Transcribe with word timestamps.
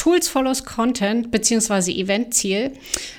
Tools 0.00 0.28
follows 0.28 0.64
Content 0.64 1.30
bzw. 1.30 1.92
Eventziel. 1.92 2.72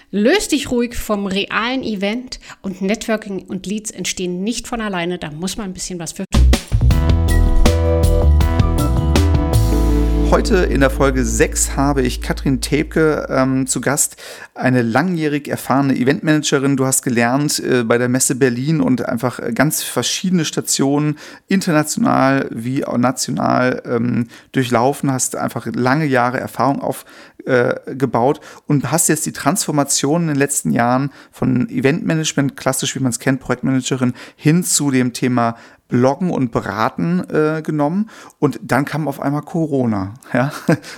Löst 0.10 0.52
dich 0.52 0.72
ruhig 0.72 0.96
vom 0.96 1.28
realen 1.28 1.84
Event 1.84 2.40
und 2.64 2.82
Networking 2.82 3.44
und 3.44 3.68
Leads 3.68 3.92
entstehen 3.92 4.44
nicht 4.44 4.68
von 4.68 4.82
alleine. 4.82 5.20
Da 5.20 5.30
muss 5.30 5.58
man 5.58 5.68
ein 5.68 5.74
bisschen 5.74 6.00
was 6.00 6.14
für 6.14 6.26
tun. 6.34 6.41
Heute 10.32 10.60
in 10.60 10.80
der 10.80 10.90
Folge 10.90 11.26
6 11.26 11.76
habe 11.76 12.04
ich 12.04 12.22
Katrin 12.22 12.62
Tepke 12.62 13.28
ähm, 13.30 13.68
zu 13.68 13.82
Gast, 13.82 14.16
eine 14.56 14.82
langjährig 14.82 15.50
erfahrene 15.50 15.94
Eventmanagerin. 15.94 16.78
Du 16.78 16.86
hast 16.86 17.02
gelernt 17.02 17.60
äh, 17.60 17.84
bei 17.84 17.98
der 17.98 18.08
Messe 18.08 18.36
Berlin 18.36 18.80
und 18.80 19.06
einfach 19.06 19.42
ganz 19.54 19.84
verschiedene 19.84 20.46
Stationen, 20.46 21.18
international 21.50 22.48
wie 22.50 22.86
auch 22.86 22.98
national, 22.98 23.84
ähm, 23.86 24.30
durchlaufen, 24.54 25.12
hast 25.12 25.36
einfach 25.36 25.66
lange 25.66 26.06
Jahre 26.06 26.40
Erfahrung 26.40 26.80
aufgebaut 26.82 28.38
äh, 28.38 28.62
und 28.68 28.90
hast 28.90 29.10
jetzt 29.10 29.26
die 29.26 29.34
Transformation 29.34 30.22
in 30.22 30.28
den 30.30 30.38
letzten 30.38 30.72
Jahren 30.72 31.12
von 31.34 31.68
Eventmanagement, 31.68 32.56
klassisch 32.56 32.96
wie 32.96 33.02
man 33.02 33.10
es 33.10 33.20
kennt, 33.20 33.42
Projektmanagerin, 33.42 34.14
hin 34.38 34.64
zu 34.64 34.92
dem 34.92 35.12
Thema 35.12 35.58
Bloggen 35.92 36.32
und 36.32 36.52
Beraten 36.52 37.22
äh, 37.30 37.62
genommen 37.62 38.10
und 38.40 38.60
dann 38.64 38.86
kam 38.86 39.08
auf 39.08 39.20
einmal 39.20 39.44
Corona. 39.44 40.16
Ja? 40.34 40.54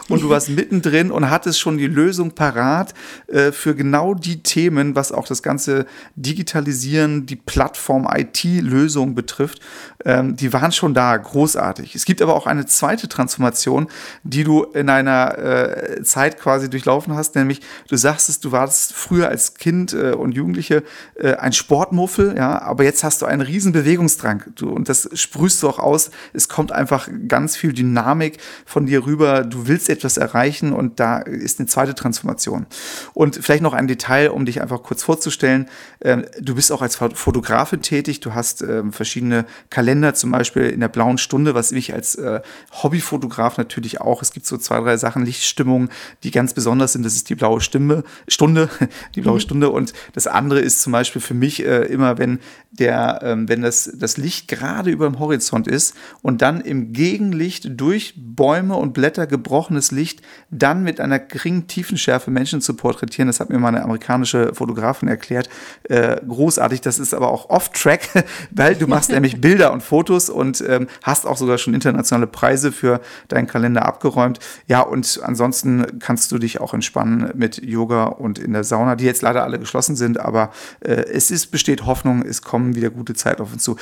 Und 0.10 0.22
du 0.22 0.30
warst 0.30 0.50
mittendrin 0.50 1.10
und 1.10 1.32
hattest 1.32 1.60
schon 1.60 1.80
die 1.80 1.88
Lösung 1.88 2.32
parat 2.32 2.94
äh, 3.28 3.52
für 3.52 3.74
genau 3.74 4.14
die 4.14 4.44
Themen, 4.44 4.96
was 4.96 5.12
auch 5.12 5.28
das 5.28 5.42
ganze 5.42 5.88
Digitalisieren, 6.16 7.26
die 7.26 7.36
Plattform 7.36 8.08
IT-Lösung 8.14 9.16
betrifft. 9.16 9.60
Ähm, 10.06 10.36
die 10.36 10.54
waren 10.54 10.72
schon 10.72 10.94
da, 10.94 11.18
großartig. 11.18 11.96
Es 11.96 12.06
gibt 12.06 12.22
aber 12.22 12.36
auch 12.36 12.46
eine 12.46 12.68
zweite 12.68 13.08
Transformation, 13.08 13.88
die 14.24 14.44
du 14.44 14.64
in 14.64 14.90
einer 14.90 15.38
äh, 15.40 16.04
Zeit 16.04 16.40
quasi 16.40 16.70
durchlaufen 16.70 17.16
hast, 17.16 17.34
nämlich 17.36 17.62
du 17.88 17.98
sagst 17.98 18.30
es, 18.30 18.40
du 18.40 18.52
warst 18.52 18.94
früher 18.94 19.30
als 19.30 19.56
Kind 19.56 19.94
äh, 19.94 20.12
und 20.12 20.34
Jugendliche 20.34 20.84
äh, 21.16 21.34
ein 21.34 21.54
Sportmuffel, 21.54 22.36
ja, 22.38 22.62
aber 22.62 22.84
jetzt 22.84 23.04
hast 23.04 23.24
du 23.24 23.26
einen 23.26 23.42
riesen 23.42 23.72
Bewegungsdrang. 23.72 24.44
Du, 24.56 24.83
und 24.84 24.90
das 24.90 25.08
sprühst 25.14 25.64
du 25.64 25.70
auch 25.70 25.80
aus. 25.80 26.12
Es 26.34 26.50
kommt 26.50 26.74
einfach 26.74 27.08
ganz 27.30 27.56
viel 27.56 27.72
Dynamik 27.72 28.38
von 28.66 28.86
dir 28.86 29.06
rüber. 29.06 29.46
Du 29.46 29.66
willst 29.70 29.90
etwas 29.90 30.18
erreichen 30.18 30.74
und 30.74 31.00
da 31.00 31.20
ist 31.20 31.58
eine 31.58 31.70
zweite 31.70 31.96
Transformation. 31.96 32.66
Und 33.14 33.38
vielleicht 33.38 33.64
noch 33.64 33.72
ein 33.72 33.88
Detail, 33.88 34.32
um 34.32 34.46
dich 34.46 34.62
einfach 34.62 34.84
kurz 34.84 35.02
vorzustellen. 35.02 35.70
Ähm, 36.02 36.26
du 36.38 36.56
bist 36.56 36.70
auch 36.74 36.82
als 36.82 36.98
Fotografin 36.98 37.82
tätig. 37.82 38.20
Du 38.20 38.34
hast 38.34 38.62
ähm, 38.62 38.92
verschiedene 38.92 39.46
Kalender, 39.70 40.16
zum 40.16 40.32
Beispiel 40.32 40.64
in 40.64 40.82
der 40.82 40.90
blauen 40.90 41.18
Stunde, 41.18 41.56
was 41.56 41.72
ich 41.72 41.94
als 41.94 42.16
äh, 42.16 42.42
Hobbyfotograf 42.74 43.58
natürlich 43.58 44.02
auch. 44.02 44.22
Es 44.22 44.34
gibt 44.34 44.46
so 44.46 44.58
zwei, 44.58 44.82
drei 44.82 44.98
Sachen, 44.98 45.24
Lichtstimmung, 45.24 45.88
die 46.24 46.32
ganz 46.32 46.54
besonders 46.54 46.92
sind. 46.92 47.06
Das 47.06 47.16
ist 47.16 47.30
die 47.30 47.36
blaue 47.36 47.62
Stimme, 47.62 48.04
Stunde, 48.28 48.68
die 49.16 49.22
blaue 49.22 49.36
mhm. 49.36 49.40
Stunde. 49.40 49.70
Und 49.70 49.94
das 50.12 50.28
andere 50.28 50.60
ist 50.60 50.82
zum 50.82 50.92
Beispiel 50.92 51.22
für 51.22 51.36
mich 51.36 51.66
äh, 51.66 51.84
immer, 51.86 52.18
wenn 52.18 52.40
der, 52.72 53.22
ähm, 53.24 53.48
wenn 53.48 53.62
das, 53.62 53.90
das 53.96 54.18
Licht 54.18 54.50
gerade 54.50 54.73
gerade 54.74 54.90
über 54.90 55.08
dem 55.08 55.20
Horizont 55.20 55.68
ist 55.68 55.96
und 56.22 56.42
dann 56.42 56.60
im 56.62 56.94
Gegenlicht 56.94 57.80
durch 57.80 58.14
Bäume 58.18 58.76
und 58.76 58.94
Blätter 58.94 59.28
gebrochenes 59.28 59.92
Licht 59.92 60.22
dann 60.50 60.84
mit 60.84 61.00
einer 61.00 61.20
geringen 61.20 61.68
Tiefenschärfe 61.68 62.32
Menschen 62.32 62.60
zu 62.60 62.74
porträtieren. 62.74 63.28
Das 63.28 63.40
hat 63.40 63.50
mir 63.50 63.60
meine 63.60 63.84
amerikanische 63.84 64.54
Fotografin 64.56 65.08
erklärt. 65.10 65.48
Äh, 65.84 66.18
großartig. 66.28 66.82
Das 66.82 66.98
ist 66.98 67.14
aber 67.14 67.30
auch 67.30 67.50
off-track, 67.50 68.26
weil 68.52 68.76
du 68.76 68.88
machst 68.88 69.12
nämlich 69.12 69.40
Bilder 69.40 69.74
und 69.74 69.84
Fotos 69.84 70.30
und 70.30 70.64
ähm, 70.68 70.88
hast 71.04 71.28
auch 71.28 71.38
sogar 71.38 71.60
schon 71.60 71.76
internationale 71.76 72.28
Preise 72.28 72.72
für 72.72 73.00
deinen 73.28 73.46
Kalender 73.46 73.86
abgeräumt. 73.86 74.40
Ja, 74.68 74.82
und 74.82 75.20
ansonsten 75.24 76.00
kannst 76.00 76.32
du 76.32 76.40
dich 76.40 76.60
auch 76.62 76.74
entspannen 76.74 77.32
mit 77.36 77.64
Yoga 77.64 78.06
und 78.06 78.40
in 78.40 78.54
der 78.54 78.64
Sauna, 78.64 78.96
die 78.96 79.06
jetzt 79.06 79.22
leider 79.22 79.44
alle 79.44 79.60
geschlossen 79.60 79.96
sind, 79.96 80.20
aber 80.20 80.52
äh, 80.80 80.94
es 80.94 81.30
ist, 81.30 81.52
besteht 81.52 81.86
Hoffnung, 81.86 82.24
es 82.24 82.42
kommen 82.42 82.76
wieder 82.76 82.90
gute 82.90 83.14
Zeit 83.14 83.40
auf 83.40 83.54
uns 83.54 83.64
zu. 83.64 83.76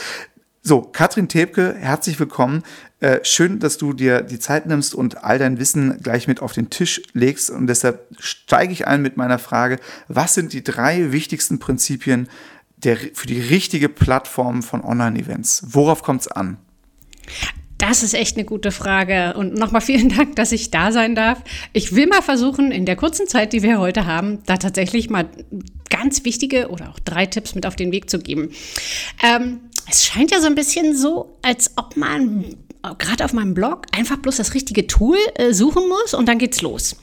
So, 0.63 0.81
Katrin 0.81 1.27
Tebke, 1.27 1.75
herzlich 1.75 2.19
willkommen. 2.19 2.61
Äh, 2.99 3.21
schön, 3.23 3.57
dass 3.57 3.79
du 3.79 3.93
dir 3.93 4.21
die 4.21 4.37
Zeit 4.37 4.67
nimmst 4.67 4.93
und 4.93 5.23
all 5.23 5.39
dein 5.39 5.57
Wissen 5.57 5.97
gleich 6.03 6.27
mit 6.27 6.39
auf 6.39 6.53
den 6.53 6.69
Tisch 6.69 7.01
legst. 7.13 7.49
Und 7.49 7.65
deshalb 7.65 8.05
steige 8.19 8.71
ich 8.71 8.85
ein 8.85 9.01
mit 9.01 9.17
meiner 9.17 9.39
Frage, 9.39 9.79
was 10.07 10.35
sind 10.35 10.53
die 10.53 10.63
drei 10.63 11.11
wichtigsten 11.11 11.57
Prinzipien 11.57 12.29
der, 12.77 12.95
für 12.95 13.25
die 13.25 13.39
richtige 13.39 13.89
Plattform 13.89 14.61
von 14.61 14.83
Online-Events? 14.83 15.63
Worauf 15.69 16.03
kommt 16.03 16.21
es 16.21 16.27
an? 16.27 16.57
Das 17.79 18.03
ist 18.03 18.13
echt 18.13 18.37
eine 18.37 18.45
gute 18.45 18.69
Frage. 18.69 19.33
Und 19.33 19.55
nochmal 19.55 19.81
vielen 19.81 20.09
Dank, 20.09 20.35
dass 20.35 20.51
ich 20.51 20.69
da 20.69 20.91
sein 20.91 21.15
darf. 21.15 21.41
Ich 21.73 21.95
will 21.95 22.05
mal 22.05 22.21
versuchen, 22.21 22.71
in 22.71 22.85
der 22.85 22.95
kurzen 22.95 23.27
Zeit, 23.27 23.53
die 23.53 23.63
wir 23.63 23.79
heute 23.79 24.05
haben, 24.05 24.43
da 24.45 24.57
tatsächlich 24.57 25.09
mal 25.09 25.27
ganz 25.89 26.23
wichtige 26.23 26.69
oder 26.69 26.91
auch 26.91 26.99
drei 26.99 27.25
Tipps 27.25 27.55
mit 27.55 27.65
auf 27.65 27.75
den 27.75 27.91
Weg 27.91 28.11
zu 28.11 28.19
geben. 28.19 28.51
Ähm, 29.23 29.61
es 29.91 30.05
scheint 30.05 30.31
ja 30.31 30.39
so 30.39 30.47
ein 30.47 30.55
bisschen 30.55 30.95
so, 30.95 31.37
als 31.41 31.71
ob 31.75 31.97
man 31.97 32.55
gerade 32.97 33.25
auf 33.25 33.33
meinem 33.33 33.53
Blog 33.53 33.85
einfach 33.95 34.17
bloß 34.17 34.37
das 34.37 34.53
richtige 34.53 34.87
Tool 34.87 35.17
äh, 35.35 35.53
suchen 35.53 35.87
muss 35.87 36.13
und 36.13 36.27
dann 36.27 36.37
geht's 36.37 36.61
los. 36.61 36.95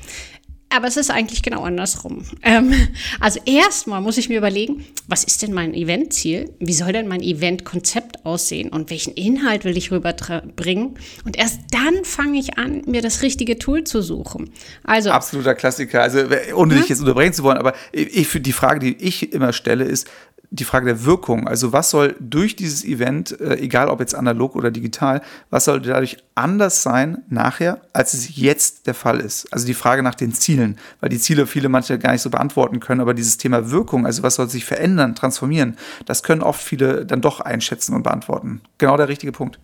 Aber 0.71 0.87
es 0.87 0.99
ist 0.99 1.11
eigentlich 1.11 1.43
genau 1.43 1.63
andersrum. 1.63 2.25
Ähm, 2.43 2.75
also 3.21 3.41
erstmal 3.47 4.03
muss 4.03 4.19
ich 4.19 4.29
mir 4.29 4.37
überlegen, 4.37 4.85
was 5.07 5.25
ist 5.25 5.41
denn 5.41 5.55
mein 5.55 5.73
Eventziel? 5.73 6.55
Wie 6.61 6.75
soll 6.75 6.93
denn 6.93 7.09
mein 7.09 7.23
Eventkonzept 7.23 8.27
aussehen? 8.27 8.69
Und 8.69 8.91
welchen 8.91 9.15
Inhalt 9.15 9.65
will 9.65 9.79
ich 9.79 9.91
rüberbringen? 9.91 10.99
Und 11.25 11.39
erst 11.39 11.61
dann 11.71 12.05
fange 12.05 12.39
ich 12.39 12.59
an, 12.59 12.83
mir 12.85 13.01
das 13.01 13.23
richtige 13.23 13.59
Tool 13.59 13.85
zu 13.85 14.03
suchen. 14.03 14.51
Also 14.85 15.11
absoluter 15.11 15.55
Klassiker. 15.55 16.03
Also 16.03 16.25
ohne 16.55 16.75
dich 16.75 16.91
jetzt 16.91 17.01
unterbrechen 17.01 17.33
zu 17.33 17.45
wollen, 17.45 17.57
aber 17.57 17.73
ich, 17.93 18.29
für 18.29 18.41
die 18.41 18.53
Frage, 18.53 18.81
die 18.81 18.97
ich 19.03 19.33
immer 19.33 19.55
stelle, 19.55 19.85
ist, 19.85 20.07
die 20.51 20.65
Frage 20.65 20.87
der 20.87 21.05
Wirkung. 21.05 21.47
Also 21.47 21.73
was 21.73 21.91
soll 21.91 22.17
durch 22.21 22.57
dieses 22.57 22.85
Event, 22.85 23.39
äh, 23.41 23.57
egal 23.57 23.89
ob 23.89 24.01
jetzt 24.01 24.15
analog 24.15 24.57
oder 24.57 24.71
digital, 24.71 25.21
was 25.51 25.67
soll 25.67 25.81
dadurch 25.81 26.19
anders 26.35 26.83
sein 26.83 27.19
nachher, 27.29 27.81
als 27.93 28.15
es 28.15 28.37
jetzt 28.37 28.87
der 28.87 28.95
Fall 28.95 29.21
ist? 29.21 29.53
Also 29.53 29.67
die 29.67 29.75
Frage 29.75 30.03
nach 30.03 30.15
den 30.15 30.33
Zielen, 30.33 30.79
weil 31.01 31.11
die 31.11 31.19
Ziele 31.19 31.47
viele 31.47 31.69
manche 31.69 31.99
gar 31.99 32.13
nicht 32.13 32.23
so 32.23 32.31
beantworten 32.31 32.81
können, 32.81 33.01
aber 33.01 33.15
dieses 33.15 33.37
Thema 33.37 33.71
Wirkung, 33.71 34.07
also 34.07 34.23
was 34.23 34.37
soll 34.37 34.49
sich 34.49 34.65
verändern, 34.65 35.15
transformieren, 35.15 35.77
das 36.07 36.23
können 36.23 36.43
oft 36.43 36.63
viele 36.63 37.05
dann 37.05 37.21
doch 37.21 37.41
einschätzen 37.41 37.95
und 37.95 38.03
beantworten. 38.03 38.63
Genau 38.79 38.97
der 38.97 39.09
richtige 39.09 39.33
Punkt. 39.33 39.59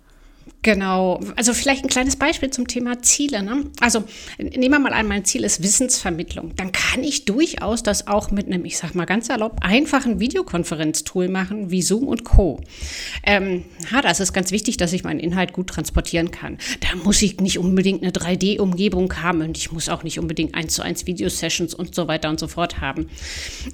Genau, 0.64 1.20
also 1.36 1.52
vielleicht 1.52 1.84
ein 1.84 1.90
kleines 1.90 2.16
Beispiel 2.16 2.48
zum 2.48 2.66
Thema 2.66 3.02
Ziele. 3.02 3.42
Ne? 3.42 3.66
Also 3.80 4.04
nehmen 4.38 4.70
wir 4.70 4.78
mal 4.78 4.94
an, 4.94 5.06
mein 5.06 5.26
Ziel 5.26 5.44
ist 5.44 5.62
Wissensvermittlung. 5.62 6.56
Dann 6.56 6.72
kann 6.72 7.04
ich 7.04 7.26
durchaus 7.26 7.82
das 7.82 8.06
auch 8.06 8.30
mit 8.30 8.46
einem, 8.46 8.64
ich 8.64 8.78
sag 8.78 8.94
mal 8.94 9.04
ganz 9.04 9.28
erlaubt, 9.28 9.62
einfachen 9.62 10.20
Videokonferenztool 10.20 11.28
machen 11.28 11.70
wie 11.70 11.82
Zoom 11.82 12.08
und 12.08 12.24
Co. 12.24 12.60
Ähm, 13.24 13.64
ja, 13.92 14.00
das 14.00 14.20
ist 14.20 14.32
ganz 14.32 14.52
wichtig, 14.52 14.78
dass 14.78 14.94
ich 14.94 15.04
meinen 15.04 15.20
Inhalt 15.20 15.52
gut 15.52 15.66
transportieren 15.66 16.30
kann. 16.30 16.56
Da 16.80 16.96
muss 17.04 17.20
ich 17.20 17.40
nicht 17.40 17.58
unbedingt 17.58 18.02
eine 18.02 18.12
3D-Umgebung 18.12 19.22
haben 19.22 19.42
und 19.42 19.58
ich 19.58 19.70
muss 19.70 19.90
auch 19.90 20.02
nicht 20.02 20.18
unbedingt 20.18 20.54
eins 20.54 20.72
zu 20.72 20.82
eins 20.82 21.06
Videosessions 21.06 21.74
und 21.74 21.94
so 21.94 22.08
weiter 22.08 22.30
und 22.30 22.40
so 22.40 22.48
fort 22.48 22.80
haben. 22.80 23.10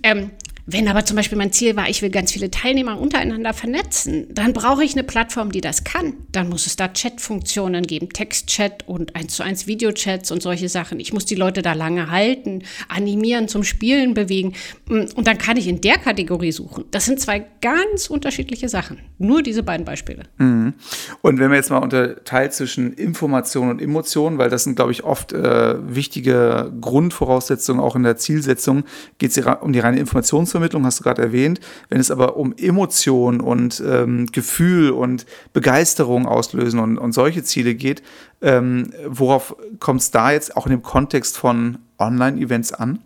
Ähm, 0.03 0.33
wenn 0.73 0.89
aber 0.89 1.05
zum 1.05 1.17
Beispiel 1.17 1.37
mein 1.37 1.53
Ziel 1.53 1.75
war, 1.75 1.89
ich 1.89 2.03
will 2.03 2.11
ganz 2.11 2.33
viele 2.33 2.51
Teilnehmer 2.51 2.99
untereinander 2.99 3.53
vernetzen, 3.53 4.27
dann 4.31 4.53
brauche 4.53 4.85
ich 4.85 4.93
eine 4.93 5.03
Plattform, 5.03 5.53
die 5.53 5.61
das 5.61 5.85
kann. 5.85 6.15
Dann 6.31 6.49
muss 6.49 6.67
es 6.67 6.77
da 6.77 6.89
Chat-Funktionen 6.89 7.87
geben, 7.87 8.09
Text-Chat 8.11 8.87
und 8.87 9.17
1 9.17 9.35
zu 9.35 9.43
1 9.43 9.67
Videochats 9.67 10.31
und 10.31 10.43
solche 10.43 10.69
Sachen. 10.69 11.01
Ich 11.01 11.13
muss 11.13 11.25
die 11.25 11.35
Leute 11.35 11.63
da 11.63 11.73
lange 11.73 12.11
halten, 12.11 12.63
animieren, 12.89 13.49
zum 13.49 13.65
Spielen 13.65 14.15
bewegen. 14.15 14.55
Mm, 14.87 15.07
und 15.15 15.27
dann 15.27 15.39
kann 15.39 15.57
ich 15.57 15.67
in 15.67 15.81
der 15.81 15.99
Kategorie 15.99 16.53
suchen. 16.53 16.85
Das 16.91 17.05
sind 17.05 17.21
zwei 17.21 17.45
ganz 17.61 18.09
unterschiedliche 18.09 18.69
Sachen. 18.69 18.99
Nur 19.19 19.43
diese 19.43 19.63
beiden 19.63 19.85
Beispiele. 19.85 20.25
Mhm. 20.39 20.75
Und 21.23 21.39
wenn 21.39 21.49
man 21.49 21.57
jetzt 21.57 21.71
mal 21.71 21.79
unterteilt 21.79 22.55
zwischen 22.55 22.93
Information 22.93 23.71
und 23.71 23.83
Emotion, 23.83 24.39
weil 24.39 24.51
das 24.51 24.65
sind, 24.65 24.77
glaube 24.77 24.93
ich, 24.93 25.05
oft 25.05 25.33
äh, 25.33 25.77
wichtige 25.95 26.73
Grundvoraussetzungen 26.81 27.83
auch 27.83 27.97
in 27.97 28.03
der 28.03 28.17
Zielsetzung, 28.17 28.85
geht 29.19 29.37
es 29.37 29.45
um 29.61 29.73
die 29.73 29.81
reine 29.81 29.99
Informationsvermittlung 29.99 30.60
Wissensvermittlung 30.61 30.87
hast 30.87 31.01
du 31.01 31.05
gerade 31.05 31.23
erwähnt. 31.23 31.61
Wenn 31.89 32.01
es 32.01 32.11
aber 32.11 32.37
um 32.37 32.55
Emotion 32.57 33.41
und 33.41 33.83
ähm, 33.87 34.27
Gefühl 34.27 34.91
und 34.91 35.27
Begeisterung 35.53 36.27
auslösen 36.27 36.81
und, 36.81 36.99
und 36.99 37.13
solche 37.13 37.43
Ziele 37.43 37.75
geht, 37.75 38.03
ähm, 38.43 38.93
worauf 39.07 39.57
kommt 39.79 40.01
es 40.01 40.11
da 40.11 40.33
jetzt 40.33 40.57
auch 40.57 40.67
in 40.67 40.73
dem 40.73 40.83
Kontext 40.83 41.37
von 41.37 41.79
Online-Events 41.99 42.73
an? 42.73 43.01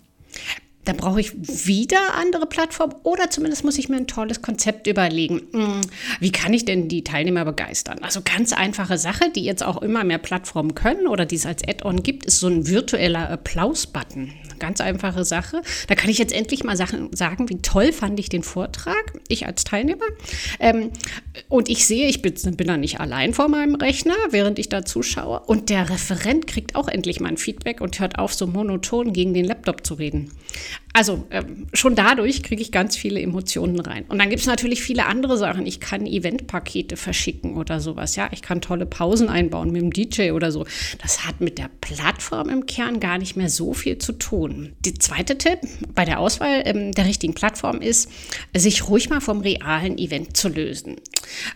dann 0.85 0.99
brauche 0.99 1.19
ich 1.19 1.33
wieder 1.67 2.15
andere 2.15 2.45
Plattformen 2.45 2.95
oder 3.05 3.31
zumindest 3.31 3.65
muss 3.65 3.79
ich 3.79 3.89
mir 3.89 3.97
ein 3.97 4.07
tolles 4.07 4.43
Konzept 4.43 4.87
überlegen. 4.87 5.41
Hm, 5.53 5.81
wie 6.21 6.31
kann 6.31 6.53
ich 6.53 6.67
denn 6.67 6.89
die 6.89 7.03
Teilnehmer 7.03 7.47
begeistern? 7.47 8.01
Also 8.03 8.21
ganz 8.23 8.53
einfache 8.53 8.99
Sache, 8.99 9.31
die 9.35 9.45
jetzt 9.45 9.63
auch 9.63 9.81
immer 9.81 10.05
mehr 10.05 10.19
Plattformen 10.19 10.75
können 10.75 11.07
oder 11.07 11.25
die 11.25 11.37
es 11.37 11.47
als 11.47 11.67
Add-on 11.67 12.03
gibt, 12.03 12.27
ist 12.27 12.39
so 12.39 12.49
ein 12.49 12.67
virtueller 12.67 13.31
Applaus-Button. 13.31 14.33
Ganz 14.59 14.81
einfache 14.81 15.25
Sache. 15.25 15.63
Da 15.89 15.95
kann 15.95 16.11
ich 16.11 16.19
jetzt 16.19 16.33
endlich 16.33 16.65
mal 16.65 16.77
Sachen 16.77 17.15
sagen, 17.15 17.49
wie 17.49 17.59
toll 17.59 17.93
fand 17.93 18.19
ich 18.19 18.29
den 18.29 18.43
Vortrag, 18.43 19.13
ich 19.29 19.47
als 19.47 19.65
Teilnehmer. 19.65 20.05
Ähm, 20.61 20.91
und 21.49 21.69
ich 21.69 21.87
sehe, 21.87 22.09
ich 22.09 22.23
bin, 22.23 22.35
bin 22.57 22.67
da 22.67 22.77
nicht 22.77 23.01
allein 23.01 23.35
vor 23.35 23.49
meinem 23.49 23.75
Rechner, 23.75 24.15
während 24.31 24.59
ich 24.59 24.69
da 24.69 24.85
zuschaue. 24.85 25.41
Und 25.41 25.71
der 25.71 25.91
Referent 25.91 26.47
kriegt 26.47 26.77
auch 26.77 26.89
endlich 26.89 27.21
mal 27.21 27.29
ein 27.29 27.37
Feedback 27.37 27.81
und 27.81 27.99
hört 28.01 28.19
auf, 28.19 28.35
so 28.35 28.47
monoton 28.47 29.13
gegen 29.13 29.35
den 29.35 29.45
Laptop 29.45 29.87
zu 29.87 29.95
reden. 29.95 30.31
Also 30.97 31.27
ähm, 31.31 31.67
schon 31.75 31.97
dadurch 31.97 32.45
kriege 32.45 32.63
ich 32.63 32.71
ganz 32.71 32.97
viele 32.97 33.21
Emotionen 33.21 33.81
rein. 33.81 34.05
Und 34.09 34.21
dann 34.21 34.31
gibt 34.31 34.41
es 34.41 34.47
natürlich 34.47 34.81
viele 34.81 35.07
andere 35.07 35.37
Sachen. 35.37 35.67
Ich 35.67 35.81
kann 35.81 36.07
Eventpakete 36.07 36.97
verschicken 36.97 37.57
oder 37.57 37.81
sowas. 37.81 38.15
Ja, 38.15 38.29
ich 38.31 38.43
kann 38.43 38.61
tolle 38.61 38.87
Pausen 38.87 39.29
einbauen 39.29 39.73
mit 39.73 39.83
dem 39.83 39.93
DJ 39.93 40.31
oder 40.31 40.53
so. 40.53 40.65
Das 41.03 41.27
hat 41.27 41.41
mit 41.41 41.59
der 41.59 41.69
Plattform 41.81 42.49
im 42.49 42.67
Kern 42.67 43.01
gar 43.01 43.19
nicht 43.19 43.35
mehr 43.35 43.51
so 43.51 43.75
viel 43.75 43.99
zu 43.99 44.13
tun. 44.13 44.73
Der 44.85 44.95
zweite 44.95 45.37
Tipp 45.37 45.59
bei 45.97 46.05
der 46.05 46.21
Auswahl 46.21 46.63
ähm, 46.65 46.93
der 46.93 47.07
richtigen 47.07 47.35
Plattform 47.35 47.81
ist, 47.81 48.09
sich 48.55 48.89
ruhig 48.89 49.11
mal 49.11 49.21
vom 49.21 49.41
realen 49.41 49.99
Event 49.99 50.37
zu 50.37 50.49
lösen. 50.49 50.95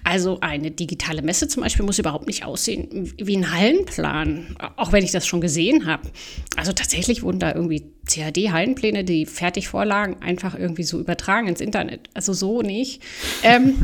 Also 0.02 0.40
eine 0.40 0.72
digitale 0.72 1.22
Messe 1.22 1.46
zum 1.46 1.62
Beispiel 1.62 1.84
muss 1.84 2.00
überhaupt 2.00 2.26
nicht 2.26 2.44
aussehen 2.44 3.12
wie 3.16 3.36
ein 3.36 3.52
Hallenplan, 3.52 4.56
auch 4.76 4.90
wenn 4.90 5.04
ich 5.04 5.12
das 5.12 5.28
schon 5.28 5.40
gesehen 5.40 5.86
habe. 5.86 6.10
Also 6.56 6.72
tatsächlich 6.72 7.22
wurden 7.22 7.38
da 7.38 7.54
irgendwie 7.54 7.84
CAD-Hallenpläne, 8.08 9.04
die 9.04 9.26
fertig 9.26 9.68
vorlagen, 9.68 10.16
einfach 10.20 10.58
irgendwie 10.58 10.82
so 10.82 10.98
übertragen 10.98 11.48
ins 11.48 11.60
Internet. 11.60 12.08
Also 12.14 12.32
so 12.32 12.62
nicht. 12.62 13.02
ähm, 13.42 13.76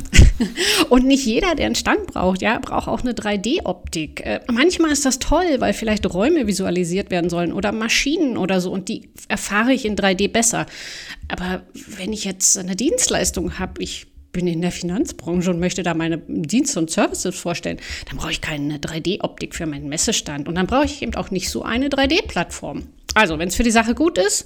und 0.88 1.06
nicht 1.06 1.24
jeder, 1.24 1.54
der 1.54 1.66
einen 1.66 1.74
Stand 1.74 2.06
braucht, 2.08 2.42
ja, 2.42 2.58
braucht 2.58 2.88
auch 2.88 3.02
eine 3.02 3.12
3D-Optik. 3.12 4.20
Äh, 4.24 4.40
manchmal 4.50 4.90
ist 4.90 5.04
das 5.04 5.18
toll, 5.18 5.56
weil 5.58 5.72
vielleicht 5.72 6.12
Räume 6.12 6.46
visualisiert 6.46 7.10
werden 7.10 7.30
sollen 7.30 7.52
oder 7.52 7.72
Maschinen 7.72 8.36
oder 8.36 8.60
so 8.60 8.72
und 8.72 8.88
die 8.88 9.08
erfahre 9.28 9.72
ich 9.72 9.84
in 9.84 9.96
3D 9.96 10.28
besser. 10.28 10.66
Aber 11.28 11.62
wenn 11.96 12.12
ich 12.12 12.24
jetzt 12.24 12.58
eine 12.58 12.76
Dienstleistung 12.76 13.58
habe, 13.58 13.82
ich 13.82 14.06
bin 14.34 14.46
in 14.46 14.60
der 14.60 14.72
Finanzbranche 14.72 15.50
und 15.50 15.58
möchte 15.58 15.82
da 15.82 15.94
meine 15.94 16.18
Dienste 16.28 16.78
und 16.78 16.90
Services 16.90 17.34
vorstellen, 17.34 17.78
dann 18.10 18.18
brauche 18.18 18.32
ich 18.32 18.42
keine 18.42 18.76
3D-Optik 18.76 19.54
für 19.54 19.64
meinen 19.64 19.88
Messestand. 19.88 20.46
Und 20.46 20.56
dann 20.56 20.66
brauche 20.66 20.84
ich 20.84 21.00
eben 21.00 21.14
auch 21.14 21.30
nicht 21.30 21.48
so 21.48 21.62
eine 21.62 21.88
3D-Plattform. 21.88 22.88
Also, 23.14 23.38
wenn 23.38 23.48
es 23.48 23.54
für 23.54 23.62
die 23.62 23.70
Sache 23.70 23.94
gut 23.94 24.18
ist, 24.18 24.44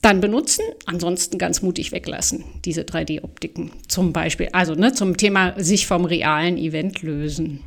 dann 0.00 0.20
benutzen, 0.20 0.62
ansonsten 0.86 1.36
ganz 1.36 1.62
mutig 1.62 1.90
weglassen, 1.90 2.44
diese 2.64 2.82
3D-Optiken 2.82 3.72
zum 3.88 4.12
Beispiel. 4.12 4.48
Also 4.52 4.74
ne, 4.74 4.92
zum 4.92 5.16
Thema 5.16 5.54
sich 5.56 5.86
vom 5.86 6.04
realen 6.04 6.56
Event 6.56 7.02
lösen. 7.02 7.60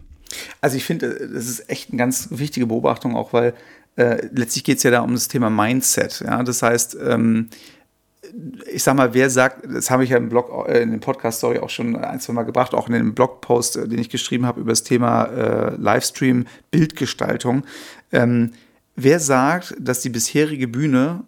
Also 0.62 0.78
ich 0.78 0.84
finde, 0.84 1.30
das 1.34 1.48
ist 1.48 1.70
echt 1.70 1.90
eine 1.90 1.98
ganz 1.98 2.30
wichtige 2.32 2.68
Beobachtung, 2.68 3.16
auch 3.16 3.34
weil 3.34 3.54
äh, 3.96 4.28
letztlich 4.32 4.64
geht 4.64 4.78
es 4.78 4.84
ja 4.84 4.92
da 4.92 5.02
um 5.02 5.14
das 5.14 5.28
Thema 5.28 5.50
Mindset. 5.50 6.22
Ja? 6.24 6.44
Das 6.44 6.62
heißt, 6.62 6.98
ähm, 7.04 7.50
ich 8.72 8.84
sag 8.84 8.96
mal, 8.96 9.14
wer 9.14 9.30
sagt, 9.30 9.66
das 9.68 9.90
habe 9.90 10.04
ich 10.04 10.12
ja 10.12 10.18
im 10.18 10.30
Blog, 10.30 10.68
äh, 10.68 10.82
in 10.82 10.92
dem 10.92 11.00
Podcast-Story 11.00 11.60
auch 11.60 11.70
schon 11.70 11.96
ein, 11.96 12.20
zwei 12.20 12.34
Mal 12.34 12.44
gebracht, 12.44 12.74
auch 12.74 12.88
in 12.88 12.94
dem 12.94 13.14
Blogpost, 13.14 13.78
äh, 13.78 13.88
den 13.88 14.00
ich 14.00 14.10
geschrieben 14.10 14.46
habe 14.46 14.62
über 14.62 14.72
das 14.72 14.84
Thema 14.84 15.26
äh, 15.26 15.76
Livestream, 15.76 16.46
Bildgestaltung. 16.72 17.64
Ähm, 18.12 18.52
wer 18.96 19.20
sagt, 19.20 19.76
dass 19.80 20.02
die 20.02 20.10
bisherige 20.10 20.68
Bühne 20.68 21.24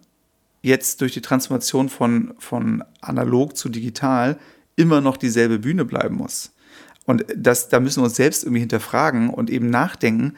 jetzt 0.61 1.01
durch 1.01 1.13
die 1.13 1.21
Transformation 1.21 1.89
von, 1.89 2.33
von 2.37 2.83
analog 3.01 3.55
zu 3.55 3.69
digital 3.69 4.37
immer 4.75 5.01
noch 5.01 5.17
dieselbe 5.17 5.59
Bühne 5.59 5.85
bleiben 5.85 6.15
muss? 6.15 6.51
Und 7.05 7.25
das, 7.35 7.69
da 7.69 7.79
müssen 7.79 8.01
wir 8.01 8.05
uns 8.05 8.15
selbst 8.15 8.43
irgendwie 8.43 8.59
hinterfragen 8.59 9.29
und 9.29 9.49
eben 9.49 9.69
nachdenken, 9.69 10.35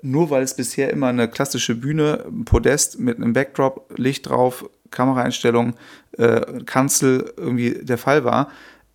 nur 0.00 0.30
weil 0.30 0.42
es 0.42 0.54
bisher 0.54 0.90
immer 0.90 1.08
eine 1.08 1.28
klassische 1.28 1.74
Bühne, 1.74 2.24
ein 2.26 2.44
Podest 2.44 2.98
mit 2.98 3.16
einem 3.16 3.32
Backdrop, 3.32 3.92
Licht 3.98 4.28
drauf, 4.28 4.68
Kameraeinstellung, 4.94 5.74
äh, 6.12 6.40
Kanzel 6.64 7.32
irgendwie 7.36 7.80
der 7.82 7.98
Fall 7.98 8.24
war. 8.24 8.48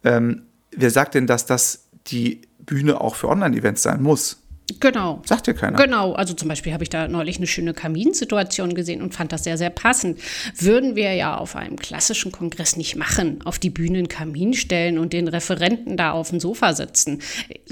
Ähm, 0.03 0.43
wer 0.71 0.89
sagt 0.89 1.13
denn, 1.13 1.27
dass 1.27 1.45
das 1.45 1.89
die 2.07 2.41
Bühne 2.59 3.01
auch 3.01 3.15
für 3.15 3.29
Online-Events 3.29 3.83
sein 3.83 4.01
muss? 4.01 4.41
Genau. 4.79 5.21
Sagt 5.25 5.47
ja 5.47 5.53
keiner. 5.53 5.77
Genau. 5.77 6.13
Also 6.13 6.33
zum 6.33 6.47
Beispiel 6.47 6.73
habe 6.73 6.83
ich 6.83 6.89
da 6.89 7.07
neulich 7.07 7.37
eine 7.37 7.47
schöne 7.47 7.73
Kaminsituation 7.73 8.73
gesehen 8.73 9.01
und 9.01 9.13
fand 9.13 9.31
das 9.31 9.43
sehr, 9.43 9.57
sehr 9.57 9.69
passend. 9.69 10.19
Würden 10.57 10.95
wir 10.95 11.13
ja 11.13 11.37
auf 11.37 11.55
einem 11.55 11.77
klassischen 11.77 12.31
Kongress 12.31 12.77
nicht 12.77 12.95
machen, 12.95 13.39
auf 13.45 13.59
die 13.59 13.69
Bühne 13.69 13.99
einen 13.99 14.07
Kamin 14.07 14.53
stellen 14.53 14.97
und 14.97 15.13
den 15.13 15.27
Referenten 15.27 15.97
da 15.97 16.11
auf 16.11 16.29
dem 16.29 16.39
Sofa 16.39 16.73
sitzen. 16.73 17.21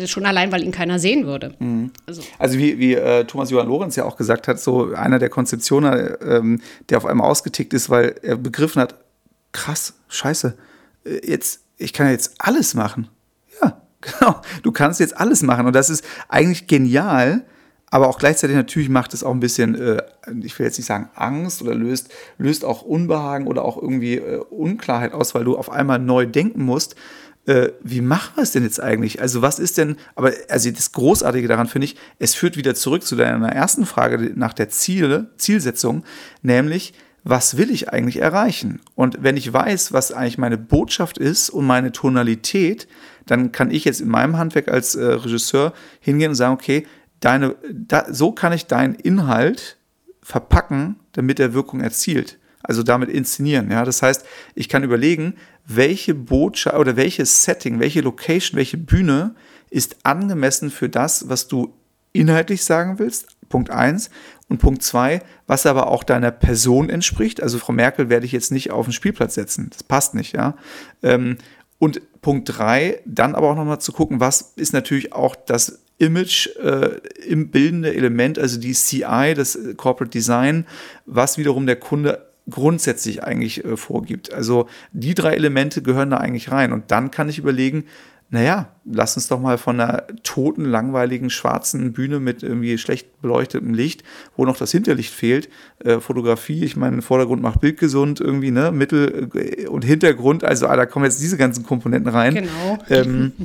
Schon 0.05 0.25
allein, 0.25 0.51
weil 0.51 0.63
ihn 0.63 0.71
keiner 0.71 0.99
sehen 0.99 1.25
würde. 1.25 1.53
Mhm. 1.59 1.91
Also. 2.05 2.23
also, 2.39 2.57
wie, 2.57 2.79
wie 2.79 2.95
äh, 2.95 3.25
Thomas 3.25 3.49
Johann 3.49 3.67
Lorenz 3.67 3.95
ja 3.95 4.05
auch 4.05 4.17
gesagt 4.17 4.47
hat, 4.47 4.59
so 4.59 4.93
einer 4.93 5.19
der 5.19 5.29
Konzeptionen, 5.29 6.15
ähm, 6.21 6.61
der 6.89 6.97
auf 6.97 7.05
einmal 7.05 7.29
ausgetickt 7.29 7.73
ist, 7.73 7.89
weil 7.89 8.15
er 8.21 8.37
begriffen 8.37 8.81
hat, 8.81 8.95
krass, 9.51 9.93
scheiße, 10.09 10.57
äh, 11.05 11.29
jetzt, 11.29 11.61
ich 11.77 11.93
kann 11.93 12.07
ja 12.07 12.13
jetzt 12.13 12.35
alles 12.39 12.73
machen. 12.73 13.09
Genau, 14.01 14.41
du 14.61 14.71
kannst 14.71 14.99
jetzt 14.99 15.17
alles 15.17 15.41
machen 15.41 15.65
und 15.65 15.75
das 15.75 15.89
ist 15.89 16.05
eigentlich 16.29 16.67
genial, 16.67 17.43
aber 17.89 18.07
auch 18.07 18.19
gleichzeitig 18.19 18.55
natürlich 18.55 18.89
macht 18.89 19.13
es 19.13 19.23
auch 19.23 19.31
ein 19.31 19.39
bisschen, 19.39 19.75
äh, 19.75 20.03
ich 20.43 20.57
will 20.59 20.65
jetzt 20.65 20.77
nicht 20.77 20.85
sagen 20.85 21.09
Angst 21.15 21.61
oder 21.61 21.73
löst, 21.73 22.09
löst 22.37 22.65
auch 22.65 22.81
Unbehagen 22.81 23.47
oder 23.47 23.63
auch 23.63 23.81
irgendwie 23.81 24.15
äh, 24.15 24.37
Unklarheit 24.49 25.13
aus, 25.13 25.33
weil 25.33 25.45
du 25.45 25.57
auf 25.57 25.71
einmal 25.71 25.99
neu 25.99 26.25
denken 26.25 26.63
musst. 26.63 26.95
Äh, 27.45 27.69
wie 27.81 28.01
machen 28.01 28.33
wir 28.35 28.43
es 28.43 28.51
denn 28.51 28.63
jetzt 28.63 28.81
eigentlich? 28.81 29.21
Also 29.21 29.41
was 29.41 29.57
ist 29.57 29.77
denn, 29.77 29.95
aber 30.15 30.33
also 30.49 30.69
das 30.69 30.91
Großartige 30.91 31.47
daran 31.47 31.67
finde 31.67 31.85
ich, 31.85 31.95
es 32.19 32.35
führt 32.35 32.57
wieder 32.57 32.75
zurück 32.75 33.03
zu 33.03 33.15
deiner 33.15 33.53
ersten 33.53 33.85
Frage 33.85 34.33
nach 34.35 34.53
der 34.53 34.67
Ziele, 34.67 35.31
Zielsetzung, 35.37 36.03
nämlich 36.41 36.93
was 37.29 37.57
will 37.57 37.71
ich 37.71 37.89
eigentlich 37.89 38.21
erreichen? 38.21 38.79
Und 38.95 39.17
wenn 39.21 39.35
ich 39.35 39.51
weiß, 39.51 39.91
was 39.91 40.13
eigentlich 40.13 40.37
meine 40.37 40.57
Botschaft 40.57 41.17
ist 41.17 41.49
und 41.49 41.65
meine 41.65 41.91
Tonalität, 41.91 42.87
dann 43.25 43.51
kann 43.51 43.69
ich 43.69 43.83
jetzt 43.83 43.99
in 43.99 44.07
meinem 44.07 44.37
Handwerk 44.37 44.69
als 44.69 44.95
äh, 44.95 45.03
Regisseur 45.03 45.73
hingehen 45.99 46.29
und 46.29 46.35
sagen, 46.35 46.53
okay, 46.53 46.87
deine, 47.19 47.55
da, 47.69 48.05
so 48.09 48.31
kann 48.31 48.53
ich 48.53 48.67
deinen 48.67 48.95
Inhalt 48.95 49.77
verpacken, 50.21 50.95
damit 51.11 51.39
er 51.41 51.53
Wirkung 51.53 51.81
erzielt. 51.81 52.39
Also 52.63 52.81
damit 52.81 53.09
inszenieren. 53.09 53.71
Ja? 53.71 53.83
Das 53.83 54.01
heißt, 54.01 54.25
ich 54.55 54.69
kann 54.69 54.83
überlegen, 54.83 55.35
welche 55.65 56.15
Botschaft 56.15 56.77
oder 56.77 56.95
welches 56.95 57.43
Setting, 57.43 57.81
welche 57.81 58.01
Location, 58.01 58.57
welche 58.57 58.77
Bühne 58.77 59.35
ist 59.69 59.97
angemessen 60.03 60.71
für 60.71 60.87
das, 60.87 61.27
was 61.27 61.49
du 61.49 61.73
inhaltlich 62.13 62.63
sagen 62.63 62.99
willst. 62.99 63.36
Punkt 63.49 63.69
eins. 63.69 64.09
Und 64.49 64.59
Punkt 64.59 64.81
zwei, 64.81 65.21
was 65.45 65.65
aber 65.65 65.87
auch 65.87 66.03
deiner 66.03 66.31
Person 66.31 66.89
entspricht. 66.89 67.43
Also 67.43 67.59
Frau 67.59 67.73
Merkel 67.73 68.09
werde 68.09 68.25
ich 68.25 68.31
jetzt 68.31 68.51
nicht 68.51 68.71
auf 68.71 68.85
den 68.85 68.93
Spielplatz 68.93 69.35
setzen. 69.35 69.69
Das 69.71 69.83
passt 69.83 70.13
nicht, 70.13 70.33
ja. 70.33 70.55
Ähm, 71.03 71.37
und 71.79 72.01
Punkt 72.21 72.57
drei, 72.57 73.01
dann 73.05 73.35
aber 73.35 73.51
auch 73.51 73.55
nochmal 73.55 73.81
zu 73.81 73.91
gucken, 73.91 74.19
was 74.19 74.53
ist 74.55 74.73
natürlich 74.73 75.13
auch 75.13 75.35
das 75.35 75.79
Image 75.97 76.47
äh, 76.57 76.99
im 77.27 77.49
bildende 77.49 77.93
Element, 77.93 78.39
also 78.39 78.59
die 78.59 78.73
CI, 78.73 79.33
das 79.35 79.57
Corporate 79.77 80.11
Design, 80.11 80.65
was 81.05 81.37
wiederum 81.37 81.65
der 81.65 81.75
Kunde 81.75 82.27
grundsätzlich 82.49 83.23
eigentlich 83.23 83.65
äh, 83.65 83.77
vorgibt. 83.77 84.33
Also 84.33 84.67
die 84.93 85.15
drei 85.15 85.35
Elemente 85.35 85.81
gehören 85.81 86.11
da 86.11 86.17
eigentlich 86.17 86.51
rein. 86.51 86.71
Und 86.71 86.91
dann 86.91 87.11
kann 87.11 87.29
ich 87.29 87.39
überlegen, 87.39 87.85
naja, 88.29 88.67
lass 88.83 89.15
uns 89.15 89.27
doch 89.27 89.39
mal 89.39 89.57
von 89.57 89.79
einer 89.79 90.03
toten, 90.23 90.65
langweiligen, 90.65 91.29
schwarzen 91.29 91.93
Bühne 91.93 92.19
mit 92.19 92.43
irgendwie 92.43 92.77
schlecht 92.77 93.21
beleuchtetem 93.21 93.73
Licht, 93.73 94.03
wo 94.35 94.45
noch 94.45 94.57
das 94.57 94.71
Hinterlicht 94.71 95.13
fehlt, 95.13 95.49
äh, 95.79 95.99
Fotografie, 95.99 96.63
ich 96.65 96.75
meine, 96.75 97.01
Vordergrund 97.01 97.41
macht 97.41 97.61
Bild 97.61 97.77
gesund 97.77 98.19
irgendwie, 98.19 98.51
ne, 98.51 98.71
Mittel 98.71 99.29
äh, 99.33 99.67
und 99.67 99.85
Hintergrund, 99.85 100.43
also 100.43 100.67
ah, 100.67 100.75
da 100.75 100.85
kommen 100.85 101.05
jetzt 101.05 101.21
diese 101.21 101.37
ganzen 101.37 101.65
Komponenten 101.65 102.11
rein. 102.11 102.35
Genau. 102.35 102.77
Ähm, 102.89 103.31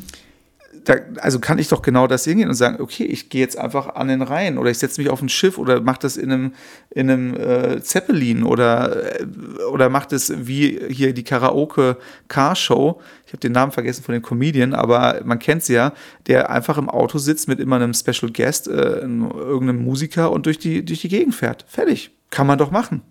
da, 0.85 0.95
also 1.21 1.39
kann 1.39 1.59
ich 1.59 1.69
doch 1.69 1.83
genau 1.83 2.07
das 2.07 2.25
hingehen 2.25 2.49
und 2.49 2.55
sagen, 2.55 2.81
okay, 2.81 3.05
ich 3.05 3.29
gehe 3.29 3.41
jetzt 3.41 3.59
einfach 3.59 3.95
an 3.95 4.09
den 4.09 4.23
Rhein 4.23 4.59
oder 4.59 4.71
ich 4.71 4.79
setze 4.79 5.01
mich 5.01 5.11
auf 5.11 5.23
ein 5.23 5.29
Schiff 5.29 5.59
oder 5.59 5.81
mache 5.81 6.01
das 6.01 6.17
in 6.17 6.33
einem, 6.33 6.53
in 6.91 7.11
einem 7.11 7.35
äh, 7.35 7.83
Zeppelin 7.83 8.43
oder, 8.43 9.21
äh, 9.21 9.25
oder 9.71 9.89
mache 9.89 10.09
das 10.11 10.33
wie 10.47 10.81
hier 10.89 11.13
die 11.13 11.25
Karaoke-Car-Show. 11.25 13.01
Ich 13.27 13.33
habe 13.33 13.41
den 13.41 13.53
Namen 13.53 13.73
vergessen 13.73 14.03
von 14.03 14.13
dem 14.13 14.23
Comedian, 14.23 14.75
aber 14.75 15.21
man 15.25 15.39
kennt 15.39 15.63
sie 15.63 15.75
ja, 15.75 15.93
der 16.27 16.51
einfach 16.51 16.79
im 16.79 16.89
Auto 16.89 17.19
sitzt 17.19 17.49
mit 17.49 17.61
immer 17.61 17.77
einem 17.77 17.95
Special 17.95 18.33
Guest, 18.33 18.69
äh, 18.69 18.73
irgendeinem 18.73 19.85
Musiker 19.85 20.33
und 20.33 20.47
durch 20.47 20.59
die, 20.59 20.85
durch 20.85 21.01
die 21.01 21.09
Gegend 21.09 21.35
fährt. 21.35 21.65
Fertig. 21.69 22.11
Kann 22.31 22.47
man 22.47 22.59
doch 22.59 22.71
machen. 22.71 23.03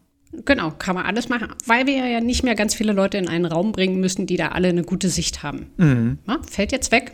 Genau, 0.46 0.72
kann 0.72 0.96
man 0.96 1.06
alles 1.06 1.28
machen, 1.28 1.50
weil 1.66 1.88
wir 1.88 2.08
ja 2.08 2.22
nicht 2.22 2.44
mehr 2.44 2.56
ganz 2.56 2.74
viele 2.74 2.94
Leute 2.94 3.18
in 3.18 3.28
einen 3.28 3.46
Raum 3.46 3.74
bringen 3.74 4.00
müssen, 4.00 4.28
die 4.28 4.38
da 4.38 4.50
alle 4.50 4.70
eine 4.70 4.84
gute 4.84 5.10
Sicht 5.10 5.44
haben. 5.44 5.72
Mhm. 5.78 6.20
Ja, 6.26 6.40
fällt 6.50 6.72
jetzt 6.72 6.92
weg. 6.92 7.12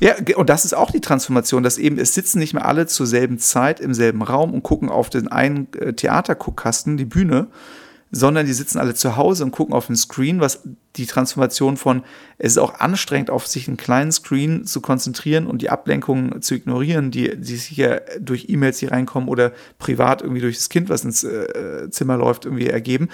Ja, 0.00 0.14
und 0.36 0.48
das 0.48 0.64
ist 0.64 0.74
auch 0.74 0.90
die 0.90 1.00
Transformation, 1.00 1.62
dass 1.62 1.78
eben 1.78 1.98
es 1.98 2.14
sitzen 2.14 2.38
nicht 2.38 2.54
mehr 2.54 2.66
alle 2.66 2.86
zur 2.86 3.06
selben 3.06 3.38
Zeit 3.38 3.80
im 3.80 3.94
selben 3.94 4.22
Raum 4.22 4.52
und 4.52 4.62
gucken 4.62 4.88
auf 4.88 5.10
den 5.10 5.28
einen 5.28 5.68
äh, 5.74 5.92
Theaterguckkasten, 5.92 6.96
die 6.96 7.04
Bühne, 7.04 7.48
sondern 8.10 8.46
die 8.46 8.52
sitzen 8.52 8.78
alle 8.78 8.94
zu 8.94 9.16
Hause 9.16 9.44
und 9.44 9.50
gucken 9.50 9.74
auf 9.74 9.88
den 9.88 9.96
Screen, 9.96 10.40
was 10.40 10.60
die 10.96 11.06
Transformation 11.06 11.76
von, 11.76 12.02
es 12.38 12.52
ist 12.52 12.58
auch 12.58 12.78
anstrengend, 12.78 13.30
auf 13.30 13.46
sich 13.46 13.66
einen 13.66 13.76
kleinen 13.76 14.12
Screen 14.12 14.64
zu 14.64 14.80
konzentrieren 14.80 15.46
und 15.46 15.62
die 15.62 15.70
Ablenkungen 15.70 16.40
zu 16.40 16.54
ignorieren, 16.54 17.10
die, 17.10 17.36
die 17.36 17.56
hier 17.56 18.02
durch 18.20 18.48
E-Mails 18.48 18.78
hier 18.78 18.92
reinkommen 18.92 19.28
oder 19.28 19.52
privat 19.78 20.22
irgendwie 20.22 20.40
durch 20.40 20.56
das 20.56 20.68
Kind, 20.68 20.88
was 20.88 21.04
ins 21.04 21.24
äh, 21.24 21.90
Zimmer 21.90 22.16
läuft, 22.16 22.44
irgendwie 22.44 22.68
ergeben. 22.68 23.08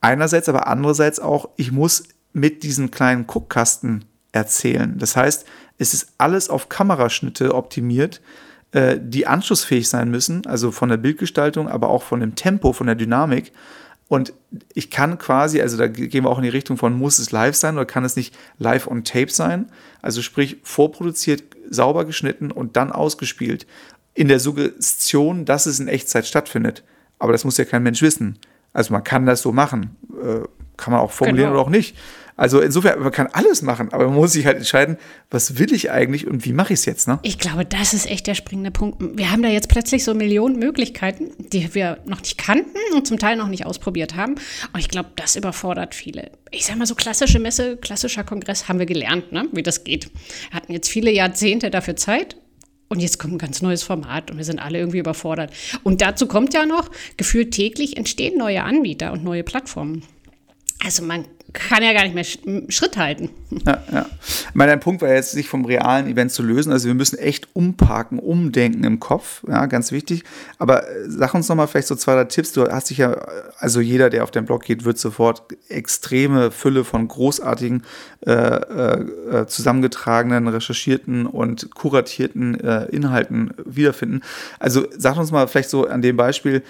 Einerseits, 0.00 0.48
aber 0.48 0.68
andererseits 0.68 1.18
auch, 1.18 1.48
ich 1.56 1.72
muss 1.72 2.04
mit 2.32 2.62
diesem 2.62 2.90
kleinen 2.90 3.26
Guckkasten 3.26 4.04
erzählen. 4.30 4.98
Das 4.98 5.16
heißt, 5.16 5.46
es 5.78 5.94
ist 5.94 6.12
alles 6.18 6.48
auf 6.48 6.68
Kameraschnitte 6.68 7.54
optimiert, 7.54 8.20
äh, 8.72 8.98
die 9.00 9.26
anschlussfähig 9.26 9.88
sein 9.88 10.10
müssen, 10.10 10.46
also 10.46 10.70
von 10.70 10.88
der 10.88 10.96
Bildgestaltung, 10.96 11.68
aber 11.68 11.88
auch 11.88 12.02
von 12.02 12.20
dem 12.20 12.34
Tempo, 12.34 12.72
von 12.72 12.86
der 12.86 12.96
Dynamik. 12.96 13.52
Und 14.06 14.32
ich 14.74 14.90
kann 14.90 15.18
quasi, 15.18 15.60
also 15.60 15.76
da 15.76 15.86
gehen 15.86 16.24
wir 16.24 16.30
auch 16.30 16.38
in 16.38 16.44
die 16.44 16.50
Richtung 16.50 16.76
von, 16.76 16.92
muss 16.92 17.18
es 17.18 17.32
live 17.32 17.56
sein 17.56 17.74
oder 17.74 17.86
kann 17.86 18.04
es 18.04 18.16
nicht 18.16 18.36
live 18.58 18.86
on 18.86 19.02
tape 19.02 19.30
sein? 19.30 19.70
Also 20.02 20.22
sprich, 20.22 20.58
vorproduziert, 20.62 21.42
sauber 21.70 22.04
geschnitten 22.04 22.50
und 22.50 22.76
dann 22.76 22.92
ausgespielt. 22.92 23.66
In 24.12 24.28
der 24.28 24.40
Suggestion, 24.40 25.44
dass 25.44 25.66
es 25.66 25.80
in 25.80 25.88
Echtzeit 25.88 26.26
stattfindet. 26.26 26.84
Aber 27.18 27.32
das 27.32 27.44
muss 27.44 27.56
ja 27.56 27.64
kein 27.64 27.82
Mensch 27.82 28.02
wissen. 28.02 28.38
Also 28.72 28.92
man 28.92 29.02
kann 29.02 29.24
das 29.24 29.40
so 29.40 29.52
machen. 29.52 29.96
Äh, 30.22 30.46
kann 30.76 30.92
man 30.92 31.00
auch 31.00 31.12
formulieren 31.12 31.50
genau. 31.50 31.60
oder 31.60 31.66
auch 31.66 31.70
nicht. 31.70 31.96
Also 32.36 32.60
insofern, 32.60 33.00
man 33.00 33.12
kann 33.12 33.28
alles 33.32 33.62
machen, 33.62 33.92
aber 33.92 34.06
man 34.06 34.14
muss 34.14 34.32
sich 34.32 34.44
halt 34.44 34.56
entscheiden, 34.56 34.96
was 35.30 35.58
will 35.58 35.72
ich 35.72 35.92
eigentlich 35.92 36.26
und 36.26 36.44
wie 36.44 36.52
mache 36.52 36.72
ich 36.72 36.80
es 36.80 36.84
jetzt, 36.84 37.06
ne? 37.06 37.20
Ich 37.22 37.38
glaube, 37.38 37.64
das 37.64 37.94
ist 37.94 38.06
echt 38.10 38.26
der 38.26 38.34
springende 38.34 38.72
Punkt. 38.72 39.00
Wir 39.16 39.30
haben 39.30 39.42
da 39.42 39.48
jetzt 39.48 39.68
plötzlich 39.68 40.02
so 40.02 40.14
Millionen 40.14 40.58
Möglichkeiten, 40.58 41.30
die 41.38 41.74
wir 41.74 41.98
noch 42.06 42.20
nicht 42.20 42.36
kannten 42.36 42.76
und 42.94 43.06
zum 43.06 43.18
Teil 43.20 43.36
noch 43.36 43.48
nicht 43.48 43.66
ausprobiert 43.66 44.16
haben. 44.16 44.34
Und 44.72 44.80
ich 44.80 44.88
glaube, 44.88 45.10
das 45.14 45.36
überfordert 45.36 45.94
viele. 45.94 46.32
Ich 46.50 46.66
sag 46.66 46.76
mal, 46.76 46.86
so 46.86 46.96
klassische 46.96 47.38
Messe, 47.38 47.76
klassischer 47.76 48.24
Kongress 48.24 48.68
haben 48.68 48.80
wir 48.80 48.86
gelernt, 48.86 49.30
ne? 49.30 49.48
wie 49.52 49.62
das 49.62 49.84
geht. 49.84 50.10
Wir 50.50 50.56
hatten 50.56 50.72
jetzt 50.72 50.88
viele 50.88 51.12
Jahrzehnte 51.12 51.70
dafür 51.70 51.94
Zeit 51.94 52.36
und 52.88 53.00
jetzt 53.00 53.18
kommt 53.18 53.34
ein 53.34 53.38
ganz 53.38 53.62
neues 53.62 53.84
Format 53.84 54.30
und 54.30 54.38
wir 54.38 54.44
sind 54.44 54.58
alle 54.58 54.78
irgendwie 54.78 54.98
überfordert. 54.98 55.52
Und 55.84 56.00
dazu 56.00 56.26
kommt 56.26 56.52
ja 56.52 56.66
noch, 56.66 56.90
gefühlt 57.16 57.52
täglich 57.52 57.96
entstehen 57.96 58.38
neue 58.38 58.64
Anbieter 58.64 59.12
und 59.12 59.22
neue 59.22 59.44
Plattformen. 59.44 60.02
Also 60.84 61.02
man 61.02 61.24
kann 61.54 61.82
ja 61.82 61.92
gar 61.92 62.02
nicht 62.02 62.14
mehr 62.14 62.64
Schritt 62.68 62.96
halten. 62.98 63.30
Ja, 63.64 63.82
ja. 63.90 64.06
Mein 64.52 64.80
Punkt 64.80 65.00
war 65.00 65.08
jetzt, 65.08 65.30
sich 65.30 65.48
vom 65.48 65.64
realen 65.64 66.08
Event 66.08 66.32
zu 66.32 66.42
lösen. 66.42 66.72
Also 66.72 66.88
wir 66.88 66.94
müssen 66.94 67.16
echt 67.18 67.48
umparken, 67.54 68.18
umdenken 68.18 68.84
im 68.84 69.00
Kopf. 69.00 69.42
Ja, 69.48 69.66
ganz 69.66 69.92
wichtig. 69.92 70.24
Aber 70.58 70.82
äh, 70.82 71.08
sag 71.08 71.32
uns 71.32 71.48
noch 71.48 71.56
mal 71.56 71.66
vielleicht 71.68 71.86
so 71.86 71.94
zwei, 71.94 72.14
drei 72.14 72.24
Tipps. 72.24 72.52
Du 72.52 72.68
hast 72.68 72.90
dich 72.90 72.98
ja, 72.98 73.12
also 73.58 73.80
jeder, 73.80 74.10
der 74.10 74.24
auf 74.24 74.32
den 74.32 74.44
Blog 74.44 74.64
geht, 74.64 74.84
wird 74.84 74.98
sofort 74.98 75.44
extreme 75.68 76.50
Fülle 76.50 76.84
von 76.84 77.06
großartigen, 77.06 77.84
äh, 78.26 78.32
äh, 78.32 79.46
zusammengetragenen, 79.46 80.48
recherchierten 80.48 81.26
und 81.26 81.72
kuratierten 81.74 82.60
äh, 82.60 82.86
Inhalten 82.86 83.54
wiederfinden. 83.64 84.22
Also 84.58 84.86
sag 84.96 85.16
uns 85.16 85.30
mal 85.30 85.46
vielleicht 85.46 85.70
so 85.70 85.86
an 85.86 86.02
dem 86.02 86.16
Beispiel, 86.16 86.62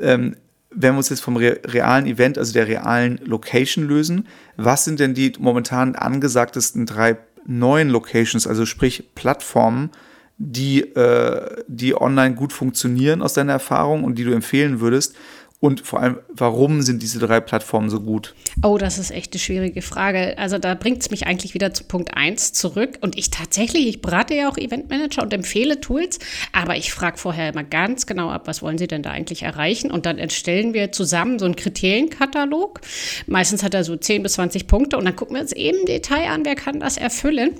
ähm, 0.00 0.34
wenn 0.74 0.94
wir 0.94 0.98
uns 0.98 1.08
jetzt 1.08 1.20
vom 1.20 1.36
realen 1.36 2.06
Event, 2.06 2.38
also 2.38 2.52
der 2.52 2.66
realen 2.66 3.20
Location 3.24 3.86
lösen, 3.86 4.26
was 4.56 4.84
sind 4.84 5.00
denn 5.00 5.14
die 5.14 5.32
momentan 5.38 5.94
angesagtesten 5.94 6.86
drei 6.86 7.16
neuen 7.46 7.88
Locations, 7.88 8.46
also 8.46 8.66
sprich 8.66 9.14
Plattformen, 9.14 9.90
die, 10.38 10.80
äh, 10.80 11.62
die 11.68 11.94
online 11.94 12.34
gut 12.34 12.52
funktionieren 12.52 13.22
aus 13.22 13.34
deiner 13.34 13.52
Erfahrung 13.52 14.04
und 14.04 14.16
die 14.18 14.24
du 14.24 14.32
empfehlen 14.32 14.80
würdest? 14.80 15.14
Und 15.62 15.86
vor 15.86 16.00
allem, 16.00 16.18
warum 16.28 16.82
sind 16.82 17.04
diese 17.04 17.20
drei 17.20 17.38
Plattformen 17.38 17.88
so 17.88 18.00
gut? 18.00 18.34
Oh, 18.64 18.78
das 18.78 18.98
ist 18.98 19.12
echt 19.12 19.32
eine 19.32 19.38
schwierige 19.38 19.80
Frage. 19.80 20.36
Also 20.36 20.58
da 20.58 20.74
bringt 20.74 21.02
es 21.02 21.12
mich 21.12 21.28
eigentlich 21.28 21.54
wieder 21.54 21.72
zu 21.72 21.84
Punkt 21.84 22.16
1 22.16 22.52
zurück. 22.52 22.98
Und 23.00 23.16
ich 23.16 23.30
tatsächlich, 23.30 23.86
ich 23.86 24.02
berate 24.02 24.34
ja 24.34 24.48
auch 24.48 24.58
Eventmanager 24.58 25.22
und 25.22 25.32
empfehle 25.32 25.80
Tools, 25.80 26.18
aber 26.50 26.76
ich 26.76 26.92
frage 26.92 27.16
vorher 27.16 27.50
immer 27.50 27.62
ganz 27.62 28.06
genau 28.06 28.28
ab, 28.28 28.48
was 28.48 28.60
wollen 28.60 28.76
sie 28.76 28.88
denn 28.88 29.04
da 29.04 29.12
eigentlich 29.12 29.44
erreichen? 29.44 29.92
Und 29.92 30.04
dann 30.04 30.18
erstellen 30.18 30.74
wir 30.74 30.90
zusammen 30.90 31.38
so 31.38 31.44
einen 31.44 31.54
Kriterienkatalog. 31.54 32.80
Meistens 33.28 33.62
hat 33.62 33.72
er 33.74 33.84
so 33.84 33.94
10 33.94 34.24
bis 34.24 34.32
20 34.32 34.66
Punkte 34.66 34.98
und 34.98 35.04
dann 35.04 35.14
gucken 35.14 35.36
wir 35.36 35.42
uns 35.42 35.52
eben 35.52 35.78
im 35.78 35.86
Detail 35.86 36.28
an, 36.28 36.44
wer 36.44 36.56
kann 36.56 36.80
das 36.80 36.96
erfüllen. 36.96 37.52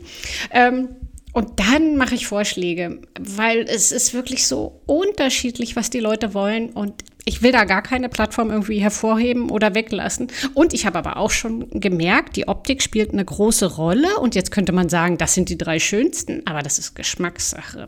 Ähm, 0.51 0.89
und 1.33 1.61
dann 1.61 1.97
mache 1.97 2.15
ich 2.15 2.27
Vorschläge, 2.27 3.01
weil 3.19 3.61
es 3.61 3.91
ist 3.91 4.13
wirklich 4.13 4.47
so 4.47 4.83
unterschiedlich, 4.87 5.77
was 5.77 5.89
die 5.89 6.01
Leute 6.01 6.35
wollen. 6.35 6.71
Und 6.71 6.95
ich 7.25 7.43
will 7.43 7.53
da 7.53 7.65
gar 7.65 7.83
keine 7.83 8.09
Plattform 8.09 8.51
irgendwie 8.51 8.81
hervorheben 8.81 9.51
oder 9.51 9.75
weglassen. 9.75 10.29
Und 10.55 10.75
ich 10.75 10.87
habe 10.87 10.99
aber 10.99 11.17
auch 11.17 11.31
schon 11.31 11.69
gemerkt, 11.71 12.37
die 12.37 12.49
Optik 12.49 12.83
spielt 12.83 13.13
eine 13.13 13.25
große 13.25 13.77
Rolle. 13.77 14.19
Und 14.19 14.35
jetzt 14.35 14.51
könnte 14.51 14.73
man 14.73 14.89
sagen, 14.89 15.19
das 15.19 15.35
sind 15.35 15.49
die 15.49 15.59
drei 15.59 15.79
schönsten, 15.79 16.47
aber 16.47 16.63
das 16.63 16.79
ist 16.79 16.95
Geschmackssache. 16.95 17.87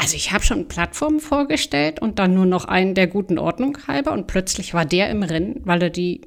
Also 0.00 0.14
ich 0.14 0.32
habe 0.32 0.44
schon 0.44 0.68
Plattformen 0.68 1.20
vorgestellt 1.20 2.00
und 2.00 2.18
dann 2.18 2.34
nur 2.34 2.46
noch 2.46 2.64
einen 2.64 2.94
der 2.94 3.08
guten 3.08 3.38
Ordnung 3.38 3.76
halber. 3.88 4.12
Und 4.12 4.28
plötzlich 4.28 4.72
war 4.72 4.84
der 4.84 5.10
im 5.10 5.22
Rennen, 5.22 5.60
weil 5.64 5.82
er 5.82 5.90
die 5.90 6.20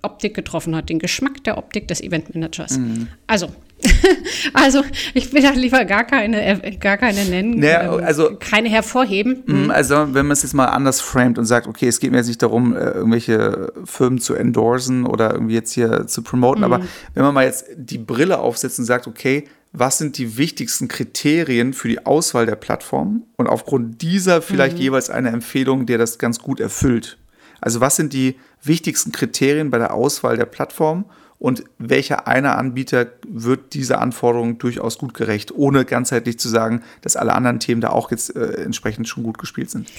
Optik 0.00 0.34
getroffen 0.34 0.74
hat, 0.76 0.88
den 0.88 0.98
Geschmack 0.98 1.44
der 1.44 1.58
Optik 1.58 1.88
des 1.88 2.00
Eventmanagers. 2.00 2.78
Mhm. 2.78 3.08
Also 3.26 3.48
also 4.54 4.82
ich 5.12 5.32
will 5.32 5.42
da 5.42 5.50
lieber 5.50 5.84
gar 5.84 6.04
keine, 6.04 6.62
äh, 6.64 6.76
gar 6.76 6.96
keine 6.96 7.24
nennen, 7.24 7.58
naja, 7.58 7.94
ähm, 7.98 8.04
also, 8.04 8.36
keine 8.38 8.68
hervorheben. 8.68 9.42
Mhm. 9.46 9.70
Also 9.70 10.14
wenn 10.14 10.26
man 10.26 10.32
es 10.32 10.42
jetzt 10.42 10.54
mal 10.54 10.66
anders 10.66 11.00
framet 11.00 11.38
und 11.38 11.44
sagt, 11.44 11.66
okay, 11.66 11.88
es 11.88 12.00
geht 12.00 12.10
mir 12.10 12.18
jetzt 12.18 12.28
nicht 12.28 12.42
darum, 12.42 12.74
äh, 12.74 12.90
irgendwelche 12.90 13.72
Firmen 13.84 14.20
zu 14.20 14.34
endorsen 14.34 15.06
oder 15.06 15.32
irgendwie 15.32 15.54
jetzt 15.54 15.72
hier 15.72 16.06
zu 16.06 16.22
promoten, 16.22 16.60
mhm. 16.60 16.72
aber 16.72 16.84
wenn 17.14 17.24
man 17.24 17.34
mal 17.34 17.44
jetzt 17.44 17.66
die 17.76 17.98
Brille 17.98 18.38
aufsetzt 18.38 18.78
und 18.78 18.84
sagt, 18.84 19.06
okay, 19.06 19.44
was 19.72 19.98
sind 19.98 20.18
die 20.18 20.38
wichtigsten 20.38 20.86
Kriterien 20.86 21.72
für 21.72 21.88
die 21.88 22.06
Auswahl 22.06 22.46
der 22.46 22.54
Plattform 22.54 23.24
und 23.36 23.48
aufgrund 23.48 24.02
dieser 24.02 24.40
vielleicht 24.40 24.76
mhm. 24.76 24.82
jeweils 24.82 25.10
eine 25.10 25.30
Empfehlung, 25.30 25.84
der 25.86 25.98
das 25.98 26.18
ganz 26.18 26.38
gut 26.38 26.60
erfüllt. 26.60 27.18
Also 27.60 27.80
was 27.80 27.96
sind 27.96 28.12
die 28.12 28.36
wichtigsten 28.62 29.10
Kriterien 29.10 29.70
bei 29.70 29.78
der 29.78 29.92
Auswahl 29.92 30.36
der 30.36 30.46
Plattform 30.46 31.06
und 31.44 31.62
welcher 31.76 32.26
einer 32.26 32.56
Anbieter 32.56 33.06
wird 33.28 33.74
diese 33.74 33.98
Anforderungen 33.98 34.56
durchaus 34.56 34.96
gut 34.96 35.12
gerecht, 35.12 35.52
ohne 35.54 35.84
ganzheitlich 35.84 36.38
zu 36.38 36.48
sagen, 36.48 36.82
dass 37.02 37.16
alle 37.16 37.34
anderen 37.34 37.60
Themen 37.60 37.82
da 37.82 37.90
auch 37.90 38.10
jetzt 38.10 38.34
äh, 38.34 38.62
entsprechend 38.62 39.10
schon 39.10 39.24
gut 39.24 39.36
gespielt 39.36 39.70
sind. 39.70 39.90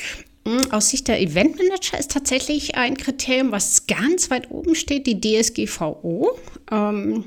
Mm, 0.48 0.72
aus 0.72 0.90
Sicht 0.90 1.08
der 1.08 1.22
Eventmanager 1.22 2.00
ist 2.00 2.10
tatsächlich 2.10 2.74
ein 2.74 2.98
Kriterium, 2.98 3.52
was 3.52 3.86
ganz 3.86 4.32
weit 4.32 4.50
oben 4.50 4.74
steht, 4.74 5.06
die 5.06 5.22
DSGVO. 5.22 6.36
Ähm, 6.72 7.26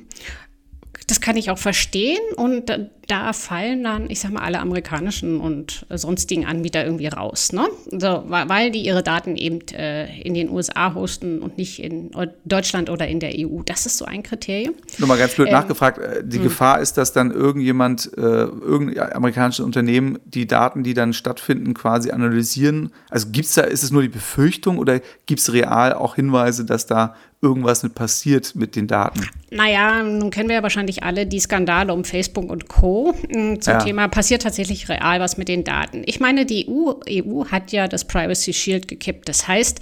das 1.06 1.20
kann 1.20 1.36
ich 1.36 1.50
auch 1.50 1.58
verstehen 1.58 2.18
und 2.34 2.72
da 3.08 3.32
fallen 3.32 3.82
dann, 3.82 4.10
ich 4.10 4.20
sag 4.20 4.32
mal, 4.32 4.42
alle 4.42 4.60
amerikanischen 4.60 5.40
und 5.40 5.86
sonstigen 5.88 6.44
Anbieter 6.44 6.84
irgendwie 6.84 7.06
raus, 7.06 7.52
ne? 7.52 7.66
So, 7.90 8.24
weil 8.26 8.70
die 8.70 8.80
ihre 8.80 9.02
Daten 9.02 9.36
eben 9.36 9.66
äh, 9.72 10.20
in 10.20 10.34
den 10.34 10.50
USA 10.50 10.94
hosten 10.94 11.40
und 11.40 11.56
nicht 11.56 11.82
in 11.82 12.10
Deutschland 12.44 12.90
oder 12.90 13.08
in 13.08 13.18
der 13.18 13.32
EU. 13.34 13.62
Das 13.64 13.86
ist 13.86 13.96
so 13.96 14.04
ein 14.04 14.22
Kriterium. 14.22 14.74
Nur 14.98 15.08
mal 15.08 15.16
ganz 15.16 15.34
blöd 15.34 15.48
ähm, 15.48 15.54
nachgefragt, 15.54 15.98
äh, 15.98 16.22
die 16.22 16.38
mh. 16.38 16.44
Gefahr 16.44 16.80
ist, 16.80 16.98
dass 16.98 17.14
dann 17.14 17.30
irgendjemand, 17.30 18.10
äh, 18.16 18.20
irgendein 18.20 19.12
amerikanisches 19.14 19.64
Unternehmen 19.64 20.18
die 20.26 20.46
Daten, 20.46 20.82
die 20.82 20.92
dann 20.92 21.14
stattfinden, 21.14 21.72
quasi 21.72 22.10
analysieren. 22.10 22.92
Also 23.08 23.28
gibt's 23.32 23.54
da, 23.54 23.62
ist 23.62 23.82
es 23.82 23.90
nur 23.90 24.02
die 24.02 24.08
Befürchtung 24.08 24.76
oder 24.76 25.00
gibt 25.24 25.40
es 25.40 25.50
real 25.52 25.94
auch 25.94 26.16
Hinweise, 26.16 26.66
dass 26.66 26.86
da 26.86 27.14
irgendwas 27.40 27.82
mit 27.82 27.94
passiert 27.94 28.54
mit 28.54 28.76
den 28.76 28.86
Daten? 28.86 29.26
Naja, 29.50 30.02
nun 30.02 30.30
kennen 30.30 30.48
wir 30.48 30.56
ja 30.56 30.62
wahrscheinlich 30.62 31.02
alle 31.02 31.26
die 31.26 31.40
Skandale 31.40 31.92
um 31.92 32.04
Facebook 32.04 32.50
und 32.50 32.68
Co. 32.68 32.97
Hm, 33.28 33.60
zum 33.60 33.72
ja. 33.74 33.78
Thema 33.78 34.08
passiert 34.08 34.42
tatsächlich 34.42 34.88
real 34.88 35.20
was 35.20 35.36
mit 35.36 35.48
den 35.48 35.64
Daten. 35.64 36.02
Ich 36.06 36.20
meine, 36.20 36.46
die 36.46 36.68
EU, 36.68 36.92
EU 37.08 37.44
hat 37.46 37.72
ja 37.72 37.88
das 37.88 38.06
Privacy 38.06 38.52
Shield 38.52 38.88
gekippt. 38.88 39.28
Das 39.28 39.48
heißt, 39.48 39.80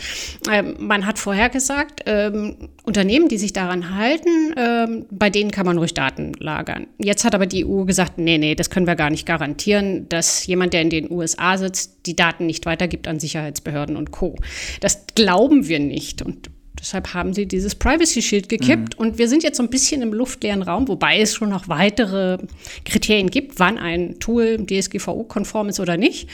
ähm, 0.51 0.77
man 0.79 1.07
hat 1.07 1.19
vorher 1.19 1.49
gesagt, 1.49 2.03
ähm, 2.07 2.57
Unternehmen, 2.85 3.29
die 3.29 3.39
sich 3.39 3.53
daran 3.53 3.97
halten, 3.97 4.55
ähm, 4.57 5.07
bei 5.11 5.31
denen 5.31 5.51
kann 5.51 5.67
man 5.67 5.79
ruhig 5.79 5.95
Daten 5.95 6.33
lagern. 6.39 6.87
Jetzt 6.99 7.25
hat 7.25 7.35
aber 7.35 7.47
die 7.47 7.67
EU 7.67 7.85
gesagt, 7.85 8.19
nee, 8.19 8.39
nee, 8.39 8.55
das 8.55 8.71
können 8.71 8.87
wir 8.87 8.97
gar 8.97 9.11
nicht 9.11 9.27
garantieren, 9.27 10.09
dass 10.09 10.47
jemand, 10.47 10.73
der 10.73 10.83
in 10.83 10.91
den 10.91 11.11
USA 11.11 11.59
sitzt, 11.59 12.07
die 12.07 12.17
Daten 12.17 12.47
nicht 12.47 12.67
weitergibt 12.67 13.09
an 13.09 13.19
Sicherheitsbehörden 13.19 13.97
und 13.97 14.13
Co. 14.13 14.37
Das 14.81 15.05
glauben 15.15 15.67
wir 15.67 15.81
nicht. 15.81 16.23
Und 16.23 16.51
Deshalb 16.81 17.15
haben 17.15 17.35
sie 17.35 17.47
dieses 17.47 17.75
Privacy 17.75 18.23
Shield 18.23 18.49
gekippt 18.49 18.99
mhm. 18.99 19.07
und 19.07 19.19
wir 19.19 19.29
sind 19.29 19.43
jetzt 19.43 19.57
so 19.57 19.63
ein 19.63 19.71
bisschen 19.71 20.03
im 20.03 20.13
luftleeren 20.13 20.63
Raum, 20.63 20.89
wobei 20.89 21.21
es 21.21 21.35
schon 21.35 21.49
noch 21.49 21.69
weitere 21.69 22.39
Kriterien 22.85 23.31
gibt, 23.31 23.59
wann 23.59 23.79
ein 23.79 24.19
Tool 24.19 24.59
DSGVO-konform 24.65 25.69
ist 25.69 25.81
oder 25.81 25.97
nicht, 25.97 26.29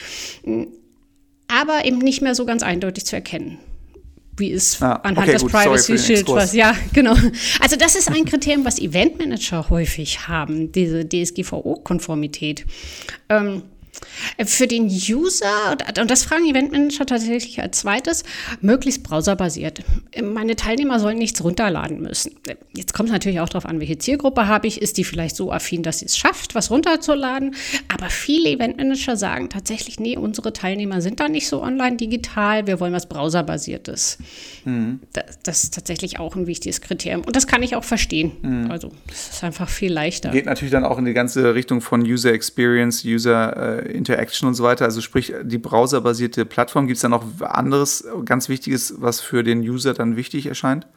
aber 1.47 1.85
eben 1.85 1.99
nicht 1.99 2.21
mehr 2.21 2.35
so 2.35 2.45
ganz 2.45 2.63
eindeutig 2.63 3.05
zu 3.05 3.15
erkennen 3.15 3.59
wie 4.35 4.51
es 4.51 4.81
ah, 4.81 4.93
anhand 5.03 5.27
okay, 5.29 5.33
des 5.33 5.45
Privacy 5.45 5.97
Shield 5.97 6.27
was. 6.27 6.53
Ja, 6.53 6.75
genau. 6.91 7.15
Also 7.59 7.75
das 7.77 7.95
ist 7.95 8.09
ein 8.09 8.25
Kriterium, 8.25 8.65
was 8.65 8.79
Eventmanager 8.79 9.69
häufig 9.69 10.27
haben, 10.27 10.71
diese 10.71 11.07
DSGVO-Konformität. 11.07 12.65
Ähm, 13.29 13.61
Äh, 13.63 13.72
für 14.45 14.67
den 14.67 14.85
User, 14.85 15.77
und 15.99 16.09
das 16.09 16.23
fragen 16.23 16.45
Eventmanager 16.45 17.05
tatsächlich 17.05 17.61
als 17.61 17.79
zweites, 17.79 18.23
möglichst 18.61 19.03
browserbasiert. 19.03 19.81
Äh, 20.11 20.21
meine 20.21 20.55
Teilnehmer 20.55 20.99
sollen 20.99 21.17
nichts 21.17 21.43
runterladen 21.43 22.01
müssen. 22.01 22.33
Äh, 22.47 22.55
jetzt 22.75 22.93
kommt 22.93 23.09
es 23.09 23.13
natürlich 23.13 23.39
auch 23.39 23.49
darauf 23.49 23.65
an, 23.65 23.79
welche 23.79 23.97
Zielgruppe 23.97 24.47
habe 24.47 24.67
ich. 24.67 24.81
Ist 24.81 24.97
die 24.97 25.03
vielleicht 25.03 25.35
so 25.35 25.51
affin, 25.51 25.83
dass 25.83 25.99
sie 25.99 26.05
es 26.05 26.17
schafft, 26.17 26.55
was 26.55 26.71
runterzuladen? 26.71 27.55
Aber 27.93 28.09
viele 28.09 28.49
Eventmanager 28.49 29.17
sagen 29.17 29.49
tatsächlich, 29.49 29.99
nee, 29.99 30.17
unsere 30.17 30.53
Teilnehmer 30.53 31.01
sind 31.01 31.19
da 31.19 31.27
nicht 31.27 31.47
so 31.47 31.61
online 31.61 31.97
digital, 31.97 32.67
wir 32.67 32.79
wollen 32.79 32.93
was 32.93 33.07
browserbasiertes. 33.07 34.17
Mhm. 34.65 34.99
Das, 35.13 35.39
das, 35.43 35.63
ist 35.63 35.73
tatsächlich 35.73 36.19
auch 36.19 36.35
ein 36.35 36.47
wichtiges 36.47 36.81
Kriterium. 36.81 37.23
Und 37.23 37.35
das 37.35 37.47
kann 37.47 37.63
ich 37.63 37.75
auch 37.75 37.83
verstehen. 37.83 38.31
Mhm. 38.41 38.71
Also, 38.71 38.91
es 39.09 39.29
ist 39.29 39.43
einfach 39.43 39.69
viel 39.69 39.91
leichter. 39.91 40.29
Geht 40.29 40.45
natürlich 40.45 40.71
dann 40.71 40.85
auch 40.85 40.97
in 40.97 41.05
die 41.05 41.13
ganze 41.13 41.55
Richtung 41.55 41.81
von 41.81 42.01
User 42.01 42.33
Experience, 42.33 43.05
User 43.05 43.82
äh, 43.82 43.82
Interaction 43.85 44.47
und 44.47 44.55
so 44.55 44.63
weiter. 44.63 44.85
Also 44.85 45.01
sprich, 45.01 45.33
die 45.43 45.57
browserbasierte 45.57 46.45
Plattform. 46.45 46.87
Gibt 46.87 46.97
es 46.97 47.01
da 47.01 47.09
noch 47.09 47.25
anderes 47.41 48.07
ganz 48.25 48.49
Wichtiges, 48.49 48.95
was 48.97 49.21
für 49.21 49.43
den 49.43 49.61
User 49.61 49.93
dann 49.93 50.15
wichtig 50.15 50.45
erscheint? 50.45 50.87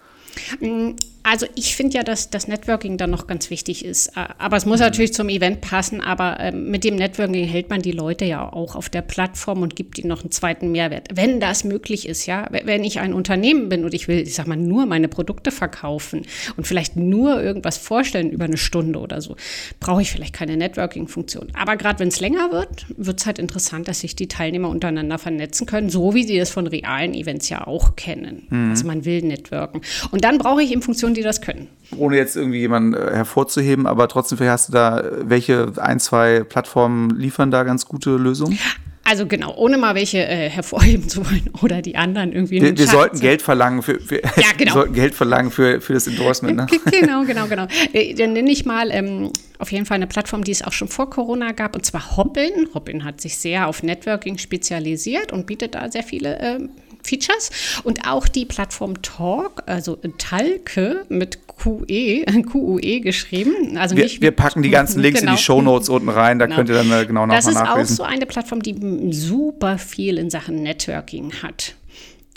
Mm, 0.60 0.92
also 1.28 1.44
ich 1.56 1.74
finde 1.74 1.96
ja, 1.96 2.04
dass 2.04 2.30
das 2.30 2.46
Networking 2.46 2.98
dann 2.98 3.10
noch 3.10 3.26
ganz 3.26 3.50
wichtig 3.50 3.84
ist. 3.84 4.16
Aber 4.16 4.56
es 4.56 4.64
muss 4.64 4.78
mhm. 4.78 4.84
natürlich 4.84 5.12
zum 5.12 5.28
Event 5.28 5.60
passen. 5.60 6.00
Aber 6.00 6.38
ähm, 6.38 6.70
mit 6.70 6.84
dem 6.84 6.94
Networking 6.94 7.44
hält 7.44 7.68
man 7.68 7.82
die 7.82 7.90
Leute 7.90 8.24
ja 8.24 8.48
auch 8.52 8.76
auf 8.76 8.88
der 8.88 9.02
Plattform 9.02 9.62
und 9.62 9.74
gibt 9.74 9.98
ihnen 9.98 10.06
noch 10.06 10.20
einen 10.20 10.30
zweiten 10.30 10.70
Mehrwert. 10.70 11.08
Wenn 11.12 11.40
das 11.40 11.64
möglich 11.64 12.08
ist, 12.08 12.26
ja. 12.26 12.46
Wenn 12.50 12.84
ich 12.84 13.00
ein 13.00 13.12
Unternehmen 13.12 13.68
bin 13.68 13.84
und 13.84 13.92
ich 13.92 14.06
will, 14.06 14.20
ich 14.20 14.36
sag 14.36 14.46
mal, 14.46 14.56
nur 14.56 14.86
meine 14.86 15.08
Produkte 15.08 15.50
verkaufen 15.50 16.22
und 16.56 16.68
vielleicht 16.68 16.94
nur 16.94 17.42
irgendwas 17.42 17.76
vorstellen 17.76 18.30
über 18.30 18.44
eine 18.44 18.56
Stunde 18.56 19.00
oder 19.00 19.20
so, 19.20 19.34
brauche 19.80 20.02
ich 20.02 20.12
vielleicht 20.12 20.32
keine 20.32 20.56
Networking-Funktion. 20.56 21.48
Aber 21.54 21.76
gerade 21.76 21.98
wenn 21.98 22.08
es 22.08 22.20
länger 22.20 22.52
wird, 22.52 22.86
wird 22.96 23.18
es 23.18 23.26
halt 23.26 23.40
interessant, 23.40 23.88
dass 23.88 23.98
sich 23.98 24.14
die 24.14 24.28
Teilnehmer 24.28 24.68
untereinander 24.68 25.18
vernetzen 25.18 25.66
können, 25.66 25.90
so 25.90 26.14
wie 26.14 26.22
sie 26.22 26.38
es 26.38 26.50
von 26.50 26.68
realen 26.68 27.14
Events 27.14 27.48
ja 27.48 27.66
auch 27.66 27.96
kennen. 27.96 28.46
Mhm. 28.48 28.70
Also 28.70 28.86
man 28.86 29.04
will 29.04 29.22
networken. 29.22 29.80
Und 30.12 30.22
dann 30.26 30.38
brauche 30.38 30.60
ich 30.60 30.72
in 30.72 30.82
Funktion 30.82 31.14
die 31.14 31.22
das 31.22 31.40
können. 31.40 31.68
Ohne 31.96 32.16
jetzt 32.16 32.34
irgendwie 32.34 32.58
jemanden 32.58 32.94
äh, 32.94 33.14
hervorzuheben, 33.14 33.86
aber 33.86 34.08
trotzdem, 34.08 34.38
vielleicht 34.38 34.52
hast 34.52 34.68
du 34.68 34.72
da, 34.72 35.00
äh, 35.00 35.30
welche 35.30 35.72
ein, 35.76 36.00
zwei 36.00 36.42
Plattformen 36.42 37.10
liefern 37.10 37.52
da 37.52 37.62
ganz 37.62 37.86
gute 37.86 38.16
Lösungen? 38.16 38.58
Also 39.04 39.26
genau, 39.26 39.54
ohne 39.54 39.78
mal 39.78 39.94
welche 39.94 40.18
äh, 40.18 40.50
hervorheben 40.50 41.08
zu 41.08 41.24
wollen 41.24 41.48
oder 41.62 41.80
die 41.80 41.94
anderen 41.94 42.32
irgendwie. 42.32 42.60
Wir, 42.60 42.76
wir 42.76 42.88
sollten 42.88 43.20
Geld 43.20 43.40
verlangen 43.40 43.82
für, 43.82 44.00
für 44.00 44.16
ja, 44.16 44.30
genau. 44.58 44.58
wir 44.58 44.72
sollten 44.72 44.94
Geld 44.94 45.14
verlangen 45.14 45.52
für, 45.52 45.80
für 45.80 45.92
das 45.92 46.08
Endorsement. 46.08 46.56
Ne? 46.56 46.66
Genau, 46.90 47.22
genau, 47.24 47.46
genau. 47.46 47.68
Äh, 47.92 48.14
dann 48.14 48.32
nenne 48.32 48.50
ich 48.50 48.64
mal 48.64 48.90
ähm, 48.90 49.30
auf 49.60 49.70
jeden 49.70 49.86
Fall 49.86 49.94
eine 49.94 50.08
Plattform, 50.08 50.42
die 50.42 50.50
es 50.50 50.62
auch 50.62 50.72
schon 50.72 50.88
vor 50.88 51.08
Corona 51.08 51.52
gab, 51.52 51.76
und 51.76 51.86
zwar 51.86 52.16
Hoppin. 52.16 52.68
Hoppin 52.74 53.04
hat 53.04 53.20
sich 53.20 53.36
sehr 53.36 53.68
auf 53.68 53.84
Networking 53.84 54.38
spezialisiert 54.38 55.32
und 55.32 55.46
bietet 55.46 55.76
da 55.76 55.88
sehr 55.88 56.02
viele 56.02 56.40
äh, 56.40 56.58
Features 57.06 57.50
und 57.84 58.06
auch 58.06 58.28
die 58.28 58.44
Plattform 58.44 59.00
Talk, 59.02 59.62
also 59.66 59.96
Talke 60.18 61.04
mit 61.08 61.46
QE, 61.46 62.24
QUE 62.50 63.00
geschrieben. 63.00 63.76
Also 63.76 63.96
wir, 63.96 64.04
nicht, 64.04 64.20
wir 64.20 64.30
packen 64.30 64.62
die 64.62 64.70
ganzen 64.70 65.00
Links 65.00 65.20
genau. 65.20 65.32
in 65.32 65.36
die 65.36 65.42
Show 65.46 65.62
Notes 65.62 65.88
unten 65.88 66.08
rein, 66.08 66.38
da 66.38 66.46
genau. 66.46 66.56
könnt 66.56 66.68
ihr 66.68 66.74
dann 66.76 66.92
äh, 66.92 67.06
genau 67.06 67.26
nachlesen. 67.26 67.54
Das 67.54 67.62
ist 67.62 67.68
auch 67.68 67.96
so 67.96 68.02
eine 68.02 68.26
Plattform, 68.26 68.62
die 68.62 69.12
super 69.12 69.78
viel 69.78 70.18
in 70.18 70.30
Sachen 70.30 70.62
Networking 70.62 71.32
hat. 71.42 71.74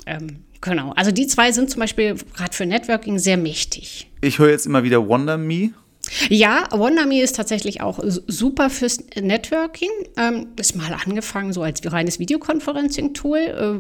Ähm, 0.05 0.43
genau, 0.61 0.91
also 0.95 1.11
die 1.11 1.27
zwei 1.27 1.51
sind 1.51 1.69
zum 1.69 1.81
Beispiel 1.81 2.15
gerade 2.35 2.53
für 2.53 2.65
Networking 2.65 3.19
sehr 3.19 3.37
mächtig. 3.37 4.09
Ich 4.21 4.39
höre 4.39 4.49
jetzt 4.49 4.65
immer 4.65 4.83
wieder 4.83 5.07
Wonder 5.07 5.37
Me. 5.37 5.71
Ja, 6.29 6.67
WonderMe 6.71 7.21
ist 7.21 7.35
tatsächlich 7.35 7.81
auch 7.81 7.99
super 8.03 8.69
fürs 8.69 8.99
Networking. 9.19 9.89
Ähm, 10.17 10.47
ist 10.57 10.75
mal 10.75 10.93
angefangen 10.93 11.53
so 11.53 11.61
als 11.61 11.81
reines 11.91 12.19
Videoconferencing-Tool, 12.19 13.37
äh, 13.37 13.79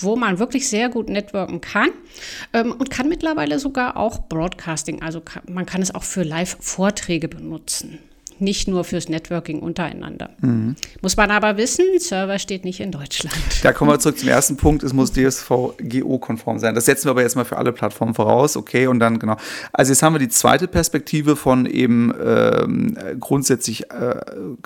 wo 0.00 0.16
man 0.16 0.38
wirklich 0.38 0.68
sehr 0.68 0.88
gut 0.88 1.08
networken 1.08 1.60
kann 1.60 1.90
ähm, 2.52 2.72
und 2.72 2.90
kann 2.90 3.08
mittlerweile 3.08 3.58
sogar 3.58 3.96
auch 3.96 4.28
Broadcasting, 4.28 5.02
also 5.02 5.22
man 5.48 5.66
kann 5.66 5.82
es 5.82 5.94
auch 5.94 6.04
für 6.04 6.22
Live-Vorträge 6.22 7.28
benutzen 7.28 7.98
nicht 8.40 8.68
nur 8.68 8.84
fürs 8.84 9.08
Networking 9.08 9.60
untereinander. 9.60 10.30
Mhm. 10.40 10.76
Muss 11.02 11.16
man 11.16 11.30
aber 11.30 11.56
wissen, 11.56 11.84
Server 11.98 12.38
steht 12.38 12.64
nicht 12.64 12.80
in 12.80 12.92
Deutschland. 12.92 13.34
Da 13.62 13.72
kommen 13.72 13.90
wir 13.90 13.98
zurück 13.98 14.18
zum 14.18 14.28
ersten 14.40 14.56
Punkt, 14.56 14.82
es 14.82 14.92
muss 14.92 15.12
DSVGO-konform 15.12 16.58
sein. 16.58 16.74
Das 16.74 16.86
setzen 16.86 17.06
wir 17.06 17.10
aber 17.12 17.22
jetzt 17.22 17.36
mal 17.36 17.44
für 17.44 17.56
alle 17.56 17.72
Plattformen 17.72 18.14
voraus, 18.14 18.56
okay, 18.56 18.86
und 18.86 18.98
dann 19.00 19.18
genau. 19.18 19.36
Also 19.72 19.92
jetzt 19.92 20.02
haben 20.02 20.14
wir 20.14 20.18
die 20.18 20.28
zweite 20.28 20.68
Perspektive 20.68 21.36
von 21.36 21.66
eben 21.66 22.12
ähm, 22.22 22.96
grundsätzlich 23.18 23.90
äh, 23.90 24.20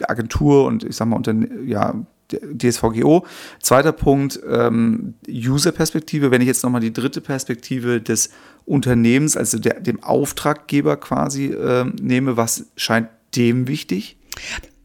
Agentur 0.06 0.64
und 0.66 0.84
ich 0.84 0.96
sag 0.96 1.08
mal 1.08 1.16
unter, 1.16 1.34
ja, 1.66 1.94
DSVGO. 2.30 3.26
Zweiter 3.60 3.92
Punkt, 3.92 4.40
ähm, 4.48 5.14
User-Perspektive. 5.28 6.30
Wenn 6.30 6.40
ich 6.40 6.46
jetzt 6.46 6.62
nochmal 6.62 6.80
die 6.80 6.92
dritte 6.92 7.20
Perspektive 7.20 8.00
des 8.00 8.30
Unternehmens, 8.64 9.36
also 9.36 9.58
der, 9.58 9.80
dem 9.80 10.02
Auftraggeber 10.02 10.96
quasi 10.96 11.46
äh, 11.46 11.84
nehme, 12.00 12.36
was 12.36 12.66
scheint 12.76 13.08
dem 13.36 13.68
wichtig? 13.68 14.16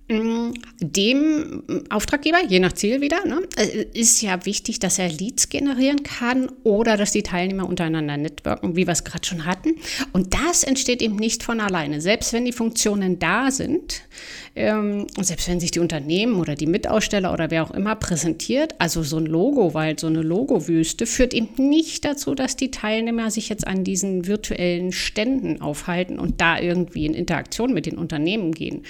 Dem 0.10 1.64
Auftraggeber, 1.92 2.40
je 2.48 2.60
nach 2.60 2.74
Ziel 2.74 3.00
wieder, 3.00 3.24
ne, 3.28 3.42
äh, 3.58 3.86
ist 3.94 4.24
ja 4.24 4.44
wichtig, 4.44 4.80
dass 4.80 4.98
er 4.98 5.08
Leads 5.08 5.50
generieren 5.50 6.02
kann 6.02 6.50
oder 6.64 6.98
dass 6.98 7.12
die 7.12 7.22
Teilnehmer 7.22 7.70
untereinander 7.70 8.18
networken, 8.18 8.76
wie 8.76 8.88
wir 8.88 8.94
es 8.94 9.04
gerade 9.04 9.28
schon 9.28 9.46
hatten. 9.46 9.76
Und 10.12 10.34
das 10.34 10.64
entsteht 10.64 11.04
eben 11.04 11.16
nicht 11.16 11.44
von 11.44 11.60
alleine. 11.60 12.02
Selbst 12.02 12.34
wenn 12.34 12.46
die 12.46 12.54
Funktionen 12.54 13.20
da 13.20 13.52
sind, 13.52 14.02
ähm, 14.56 15.06
selbst 15.22 15.48
wenn 15.48 15.60
sich 15.60 15.70
die 15.70 15.80
Unternehmen 15.80 16.40
oder 16.40 16.56
die 16.56 16.66
Mitaussteller 16.66 17.32
oder 17.32 17.52
wer 17.52 17.62
auch 17.62 17.72
immer 17.72 17.96
präsentiert, 17.96 18.74
also 18.80 19.04
so 19.04 19.18
ein 19.18 19.28
Logo, 19.28 19.76
weil 19.76 20.00
so 20.00 20.08
eine 20.08 20.24
Logowüste 20.24 21.06
führt 21.06 21.36
eben 21.36 21.70
nicht 21.70 22.04
dazu, 22.04 22.34
dass 22.34 22.56
die 22.56 22.72
Teilnehmer 22.72 23.30
sich 23.30 23.48
jetzt 23.48 23.68
an 23.68 23.84
diesen 23.84 24.26
virtuellen 24.26 24.92
Ständen 24.92 25.62
aufhalten 25.62 26.18
und 26.18 26.42
da 26.42 26.60
irgendwie 26.60 27.06
in 27.06 27.14
Interaktion 27.14 27.74
mit 27.74 27.86
den 27.86 28.00
Unternehmen 28.00 28.54
gehen. 28.54 28.82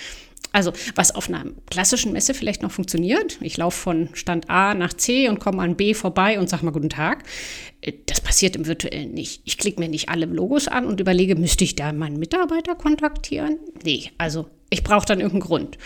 Also 0.52 0.74
was 0.96 1.14
auf 1.14 1.30
einer 1.30 1.46
klassischen 1.70 2.12
Messe 2.12 2.34
vielleicht 2.34 2.64
noch 2.64 2.72
funktioniert, 2.72 3.38
ich 3.42 3.58
laufe 3.58 3.78
von 3.78 4.10
Stand 4.14 4.50
A 4.50 4.74
nach 4.74 4.94
C 4.94 5.30
und 5.30 5.40
komme 5.40 5.62
an 5.62 5.76
B 5.76 5.94
vorbei 5.94 6.40
und 6.40 6.50
sage 6.50 6.66
mal 6.66 6.72
guten 6.72 6.90
Tag, 6.90 7.24
äh, 7.82 7.94
das 8.08 8.22
passiert 8.22 8.56
im 8.56 8.66
virtuellen 8.66 9.14
nicht. 9.14 9.42
Ich 9.46 9.58
klicke 9.58 9.80
mir 9.80 9.90
nicht 9.90 10.10
alle 10.10 10.26
Logos 10.26 10.68
an 10.68 10.86
und 10.86 11.00
überlege, 11.00 11.36
müsste 11.36 11.64
ich 11.64 11.76
da 11.76 11.94
meinen 11.94 12.18
Mitarbeiter 12.18 12.76
kontaktieren? 12.76 13.60
Nee, 13.84 14.12
also 14.18 14.48
ich 14.70 14.84
brauche 14.84 15.06
dann 15.06 15.20
irgendeinen 15.20 15.48
Grund. 15.48 15.78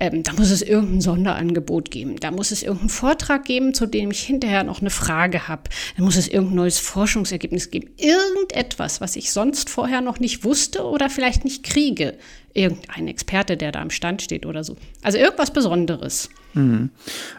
Ähm, 0.00 0.22
da 0.22 0.32
muss 0.32 0.50
es 0.50 0.62
irgendein 0.62 1.00
Sonderangebot 1.00 1.90
geben. 1.90 2.16
Da 2.20 2.30
muss 2.30 2.52
es 2.52 2.62
irgendeinen 2.62 2.90
Vortrag 2.90 3.44
geben, 3.44 3.74
zu 3.74 3.86
dem 3.86 4.10
ich 4.12 4.20
hinterher 4.20 4.62
noch 4.62 4.80
eine 4.80 4.90
Frage 4.90 5.48
habe. 5.48 5.64
Da 5.96 6.04
muss 6.04 6.16
es 6.16 6.28
irgendein 6.28 6.56
neues 6.56 6.78
Forschungsergebnis 6.78 7.70
geben. 7.70 7.90
Irgendetwas, 7.96 9.00
was 9.00 9.16
ich 9.16 9.32
sonst 9.32 9.68
vorher 9.70 10.00
noch 10.00 10.20
nicht 10.20 10.44
wusste 10.44 10.84
oder 10.84 11.10
vielleicht 11.10 11.44
nicht 11.44 11.64
kriege. 11.64 12.16
Irgendein 12.54 13.08
Experte, 13.08 13.56
der 13.56 13.72
da 13.72 13.80
am 13.80 13.90
Stand 13.90 14.22
steht 14.22 14.46
oder 14.46 14.62
so. 14.62 14.76
Also 15.02 15.18
irgendwas 15.18 15.52
Besonderes. 15.52 16.28
Mhm. 16.58 16.90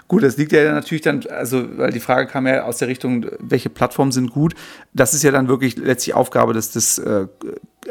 Gut, 0.08 0.24
das 0.24 0.38
liegt 0.38 0.54
ja 0.54 0.72
natürlich 0.72 1.02
dann, 1.02 1.26
also, 1.28 1.78
weil 1.78 1.92
die 1.92 2.00
Frage 2.00 2.28
kam 2.28 2.48
ja 2.48 2.64
aus 2.64 2.78
der 2.78 2.88
Richtung, 2.88 3.26
welche 3.40 3.70
Plattformen 3.70 4.14
sind 4.14 4.32
gut. 4.32 4.56
Das 4.94 5.14
ist 5.14 5.24
ja 5.24 5.32
dann 5.32 5.50
wirklich 5.50 5.76
letztlich 5.76 6.16
Aufgabe 6.16 6.54
des, 6.54 6.72
des 6.72 7.00
äh, 7.00 7.28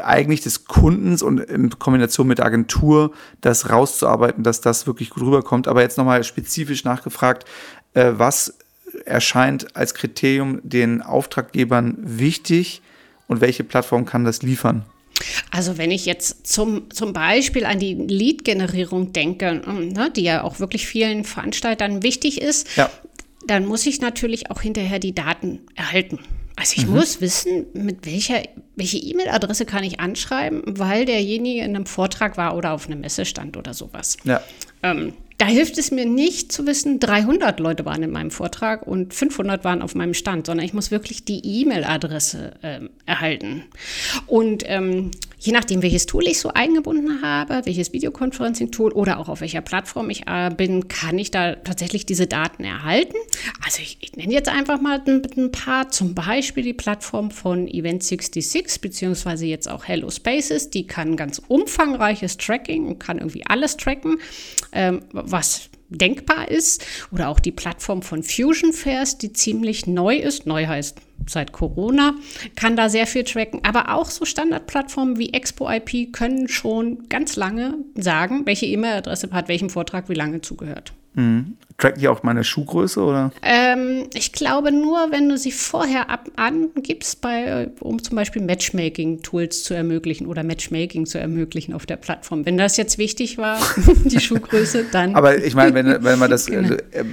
eigentlich 0.02 0.40
des 0.40 0.64
Kundens 0.64 1.22
und 1.22 1.38
in 1.38 1.78
Kombination 1.78 2.26
mit 2.26 2.38
der 2.38 2.46
Agentur, 2.46 3.12
das 3.42 3.68
rauszuarbeiten, 3.68 4.42
dass 4.42 4.62
das 4.62 4.86
wirklich 4.86 5.10
gut 5.10 5.22
rüberkommt. 5.22 5.68
Aber 5.68 5.82
jetzt 5.82 5.98
nochmal 5.98 6.24
spezifisch 6.24 6.84
nachgefragt, 6.84 7.44
äh, 7.92 8.12
was 8.16 8.54
erscheint 9.04 9.76
als 9.76 9.92
Kriterium 9.92 10.60
den 10.62 11.02
Auftraggebern 11.02 11.98
wichtig 12.00 12.80
und 13.26 13.42
welche 13.42 13.64
Plattform 13.64 14.06
kann 14.06 14.24
das 14.24 14.40
liefern? 14.40 14.86
Also 15.50 15.78
wenn 15.78 15.90
ich 15.90 16.06
jetzt 16.06 16.46
zum, 16.46 16.90
zum 16.90 17.12
Beispiel 17.12 17.64
an 17.64 17.78
die 17.78 17.94
Lead-Generierung 17.94 19.12
denke, 19.12 19.62
ähm, 19.66 19.88
ne, 19.88 20.10
die 20.14 20.22
ja 20.22 20.44
auch 20.44 20.60
wirklich 20.60 20.86
vielen 20.86 21.24
Veranstaltern 21.24 22.02
wichtig 22.02 22.40
ist, 22.40 22.76
ja. 22.76 22.90
dann 23.46 23.66
muss 23.66 23.86
ich 23.86 24.00
natürlich 24.00 24.50
auch 24.50 24.60
hinterher 24.60 24.98
die 24.98 25.14
Daten 25.14 25.60
erhalten. 25.74 26.20
Also 26.56 26.74
ich 26.76 26.86
mhm. 26.86 26.94
muss 26.94 27.20
wissen, 27.20 27.66
mit 27.72 28.04
welcher 28.04 28.42
welche 28.78 28.98
E-Mail-Adresse 28.98 29.66
kann 29.66 29.84
ich 29.84 30.00
anschreiben, 30.00 30.62
weil 30.66 31.04
derjenige 31.04 31.62
in 31.62 31.74
einem 31.74 31.86
Vortrag 31.86 32.36
war 32.36 32.56
oder 32.56 32.72
auf 32.72 32.86
einem 32.86 33.00
Messe 33.00 33.24
stand 33.24 33.56
oder 33.56 33.74
sowas. 33.74 34.16
Ja. 34.24 34.40
Ähm, 34.82 35.14
da 35.38 35.46
hilft 35.46 35.78
es 35.78 35.92
mir 35.92 36.04
nicht 36.04 36.50
zu 36.50 36.66
wissen, 36.66 36.98
300 36.98 37.60
Leute 37.60 37.84
waren 37.84 38.02
in 38.02 38.10
meinem 38.10 38.32
Vortrag 38.32 38.84
und 38.84 39.14
500 39.14 39.62
waren 39.62 39.82
auf 39.82 39.94
meinem 39.94 40.14
Stand, 40.14 40.46
sondern 40.46 40.66
ich 40.66 40.74
muss 40.74 40.90
wirklich 40.90 41.24
die 41.24 41.60
E-Mail-Adresse 41.60 42.54
ähm, 42.64 42.90
erhalten. 43.06 43.62
Und 44.26 44.64
ähm, 44.66 45.12
je 45.38 45.52
nachdem, 45.52 45.82
welches 45.82 46.06
Tool 46.06 46.26
ich 46.26 46.40
so 46.40 46.48
eingebunden 46.52 47.22
habe, 47.22 47.60
welches 47.64 47.92
Videoconferencing-Tool 47.92 48.92
oder 48.92 49.20
auch 49.20 49.28
auf 49.28 49.40
welcher 49.40 49.60
Plattform 49.60 50.10
ich 50.10 50.26
äh, 50.26 50.50
bin, 50.50 50.88
kann 50.88 51.16
ich 51.18 51.30
da 51.30 51.54
tatsächlich 51.54 52.04
diese 52.04 52.26
Daten 52.26 52.64
erhalten. 52.64 53.16
Also 53.64 53.80
ich, 53.80 53.98
ich 54.00 54.16
nenne 54.16 54.32
jetzt 54.32 54.48
einfach 54.48 54.80
mal 54.80 55.00
ein, 55.06 55.22
ein, 55.36 55.52
paar, 55.52 55.90
zum 55.90 56.14
Beispiel 56.14 56.64
die 56.64 56.74
Plattform 56.74 57.30
von 57.30 57.68
Event66 57.68 58.80
beziehungsweise 58.80 59.46
jetzt 59.46 59.70
auch 59.70 59.86
Hello 59.86 60.10
Spaces. 60.10 60.70
Die 60.70 60.88
kann 60.88 61.16
ganz 61.16 61.40
umfangreiches 61.46 62.38
Tracking 62.38 62.86
und 62.86 62.98
kann 62.98 63.18
irgendwie 63.18 63.46
alles 63.46 63.76
tracken, 63.76 64.18
ähm, 64.72 65.02
was 65.30 65.70
denkbar 65.88 66.50
ist. 66.50 66.84
Oder 67.12 67.28
auch 67.28 67.40
die 67.40 67.52
Plattform 67.52 68.02
von 68.02 68.22
Fusion 68.22 68.72
Fairs, 68.72 69.18
die 69.18 69.32
ziemlich 69.32 69.86
neu 69.86 70.16
ist. 70.16 70.46
Neu 70.46 70.66
heißt 70.66 70.98
seit 71.26 71.52
Corona, 71.52 72.14
kann 72.56 72.76
da 72.76 72.88
sehr 72.88 73.06
viel 73.06 73.24
tracken. 73.24 73.64
Aber 73.64 73.94
auch 73.94 74.10
so 74.10 74.24
Standardplattformen 74.24 75.18
wie 75.18 75.32
Expo 75.32 75.68
IP 75.70 76.12
können 76.12 76.48
schon 76.48 77.08
ganz 77.08 77.36
lange 77.36 77.74
sagen, 77.94 78.46
welche 78.46 78.66
E-Mail-Adresse 78.66 79.30
hat 79.32 79.48
welchem 79.48 79.70
Vortrag 79.70 80.08
wie 80.08 80.14
lange 80.14 80.40
zugehört. 80.40 80.92
Mhm. 81.14 81.56
Tracken 81.78 82.00
die 82.00 82.08
auch 82.08 82.24
meine 82.24 82.42
Schuhgröße 82.42 83.00
oder? 83.00 83.30
Ähm, 83.40 84.08
ich 84.12 84.32
glaube 84.32 84.72
nur, 84.72 85.12
wenn 85.12 85.28
du 85.28 85.38
sie 85.38 85.52
vorher 85.52 86.10
ab 86.10 86.28
angibst, 86.34 87.20
bei, 87.20 87.70
um 87.78 88.02
zum 88.02 88.16
Beispiel 88.16 88.42
Matchmaking-Tools 88.42 89.62
zu 89.62 89.74
ermöglichen 89.74 90.26
oder 90.26 90.42
Matchmaking 90.42 91.06
zu 91.06 91.18
ermöglichen 91.18 91.74
auf 91.74 91.86
der 91.86 91.96
Plattform. 91.96 92.44
Wenn 92.44 92.58
das 92.58 92.76
jetzt 92.76 92.98
wichtig 92.98 93.38
war, 93.38 93.60
die 94.04 94.18
Schuhgröße, 94.18 94.86
dann. 94.90 95.14
Aber 95.14 95.38
ich 95.38 95.54
meine, 95.54 95.72
wenn, 95.74 95.86
wenn 96.02 96.18
man 96.18 96.30
das 96.30 96.46
genau. 96.46 96.74
äh, 96.74 97.04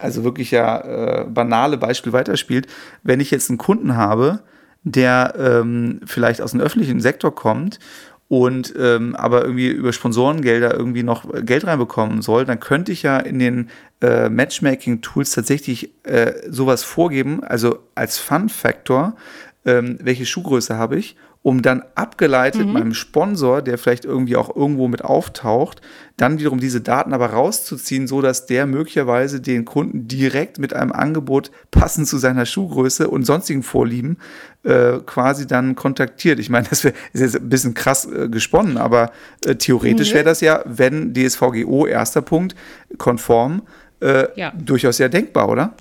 also 0.00 0.24
wirklich 0.24 0.50
ja 0.50 1.22
äh, 1.22 1.24
banale 1.24 1.76
Beispiel 1.76 2.14
weiterspielt, 2.14 2.68
wenn 3.02 3.20
ich 3.20 3.30
jetzt 3.30 3.50
einen 3.50 3.58
Kunden 3.58 3.96
habe, 3.96 4.40
der 4.82 5.34
ähm, 5.38 6.00
vielleicht 6.06 6.40
aus 6.40 6.52
dem 6.52 6.60
öffentlichen 6.60 7.00
Sektor 7.00 7.34
kommt 7.34 7.80
und 8.28 8.74
ähm, 8.78 9.14
aber 9.14 9.42
irgendwie 9.42 9.68
über 9.68 9.92
Sponsorengelder 9.92 10.74
irgendwie 10.74 11.02
noch 11.02 11.24
Geld 11.44 11.66
reinbekommen 11.66 12.22
soll, 12.22 12.44
dann 12.44 12.58
könnte 12.58 12.92
ich 12.92 13.02
ja 13.02 13.18
in 13.18 13.38
den 13.38 13.70
äh, 14.00 14.28
Matchmaking-Tools 14.28 15.30
tatsächlich 15.30 15.92
äh, 16.04 16.32
sowas 16.48 16.82
vorgeben, 16.82 17.44
also 17.44 17.78
als 17.94 18.18
Fun-Factor, 18.18 19.16
ähm, 19.64 19.98
welche 20.02 20.26
Schuhgröße 20.26 20.76
habe 20.76 20.96
ich 20.96 21.16
um 21.46 21.62
dann 21.62 21.84
abgeleitet 21.94 22.66
mhm. 22.66 22.72
meinem 22.72 22.92
Sponsor, 22.92 23.62
der 23.62 23.78
vielleicht 23.78 24.04
irgendwie 24.04 24.34
auch 24.34 24.56
irgendwo 24.56 24.88
mit 24.88 25.04
auftaucht, 25.04 25.80
dann 26.16 26.40
wiederum 26.40 26.58
diese 26.58 26.80
Daten 26.80 27.12
aber 27.12 27.26
rauszuziehen, 27.26 28.08
so 28.08 28.20
dass 28.20 28.46
der 28.46 28.66
möglicherweise 28.66 29.40
den 29.40 29.64
Kunden 29.64 30.08
direkt 30.08 30.58
mit 30.58 30.74
einem 30.74 30.90
Angebot 30.90 31.52
passend 31.70 32.08
zu 32.08 32.18
seiner 32.18 32.46
Schuhgröße 32.46 33.06
und 33.08 33.22
sonstigen 33.22 33.62
Vorlieben 33.62 34.16
äh, 34.64 34.98
quasi 35.06 35.46
dann 35.46 35.76
kontaktiert. 35.76 36.40
Ich 36.40 36.50
meine, 36.50 36.66
das 36.68 36.82
wär, 36.82 36.94
ist 37.12 37.20
jetzt 37.20 37.36
ein 37.36 37.48
bisschen 37.48 37.74
krass 37.74 38.10
äh, 38.10 38.28
gesponnen, 38.28 38.76
aber 38.76 39.12
äh, 39.44 39.54
theoretisch 39.54 40.14
wäre 40.14 40.24
das 40.24 40.40
ja, 40.40 40.64
wenn 40.64 41.14
DSVGO 41.14 41.86
erster 41.86 42.22
Punkt 42.22 42.56
konform, 42.98 43.62
äh, 44.00 44.26
ja. 44.34 44.52
durchaus 44.58 44.98
ja 44.98 45.08
denkbar, 45.08 45.48
oder? 45.48 45.76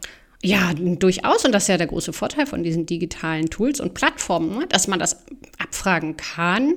Ja, 0.45 0.73
durchaus. 0.73 1.43
Und 1.45 1.51
das 1.53 1.63
ist 1.63 1.69
ja 1.69 1.77
der 1.77 1.87
große 1.87 2.13
Vorteil 2.13 2.45
von 2.45 2.63
diesen 2.63 2.85
digitalen 2.85 3.49
Tools 3.49 3.79
und 3.79 3.93
Plattformen, 3.93 4.59
ne? 4.59 4.67
dass 4.67 4.87
man 4.87 4.99
das 4.99 5.25
abfragen 5.57 6.17
kann 6.17 6.75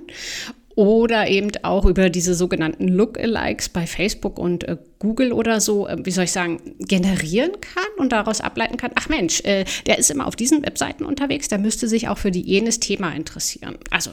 oder 0.79 1.27
eben 1.27 1.51
auch 1.65 1.87
über 1.87 2.09
diese 2.09 2.35
sogenannten 2.35 2.87
Lookalikes 2.87 3.69
bei 3.69 3.85
Facebook 3.85 4.39
und 4.39 4.63
äh, 4.63 4.77
Google 5.01 5.33
oder 5.33 5.61
so, 5.61 5.89
äh, 5.89 5.97
wie 6.05 6.13
soll 6.13 6.23
ich 6.23 6.33
sagen, 6.33 6.77
generieren 6.79 7.51
kann 7.61 7.89
und 7.97 8.13
daraus 8.13 8.41
ableiten 8.41 8.77
kann, 8.77 8.93
ach 8.95 9.09
Mensch, 9.09 9.41
äh, 9.41 9.65
der 9.87 9.99
ist 9.99 10.09
immer 10.09 10.29
auf 10.29 10.37
diesen 10.37 10.65
Webseiten 10.65 11.05
unterwegs, 11.05 11.49
der 11.49 11.59
müsste 11.59 11.89
sich 11.89 12.07
auch 12.07 12.19
für 12.19 12.31
die 12.31 12.43
jenes 12.43 12.79
Thema 12.79 13.11
interessieren. 13.11 13.77
Also 13.91 14.13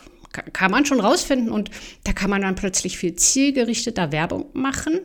kann 0.53 0.71
man 0.71 0.85
schon 0.85 0.99
rausfinden 0.99 1.51
und 1.51 1.69
da 2.03 2.13
kann 2.13 2.31
man 2.31 2.41
dann 2.41 2.55
plötzlich 2.55 2.97
viel 2.97 3.15
zielgerichteter 3.15 4.11
Werbung 4.11 4.47
machen 4.53 5.01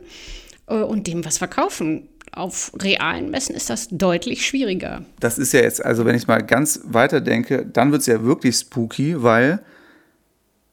äh, 0.65 0.77
und 0.77 1.05
dem 1.05 1.23
was 1.23 1.37
verkaufen 1.37 2.09
auf 2.31 2.71
realen 2.81 3.29
Messen 3.29 3.55
ist 3.55 3.69
das 3.69 3.89
deutlich 3.89 4.45
schwieriger. 4.45 5.03
Das 5.19 5.37
ist 5.37 5.53
ja 5.53 5.61
jetzt, 5.61 5.83
also 5.83 6.05
wenn 6.05 6.15
ich 6.15 6.27
mal 6.27 6.41
ganz 6.41 6.81
weiter 6.85 7.21
denke, 7.21 7.65
dann 7.65 7.91
wird 7.91 8.01
es 8.01 8.07
ja 8.07 8.23
wirklich 8.23 8.55
spooky, 8.55 9.21
weil 9.21 9.61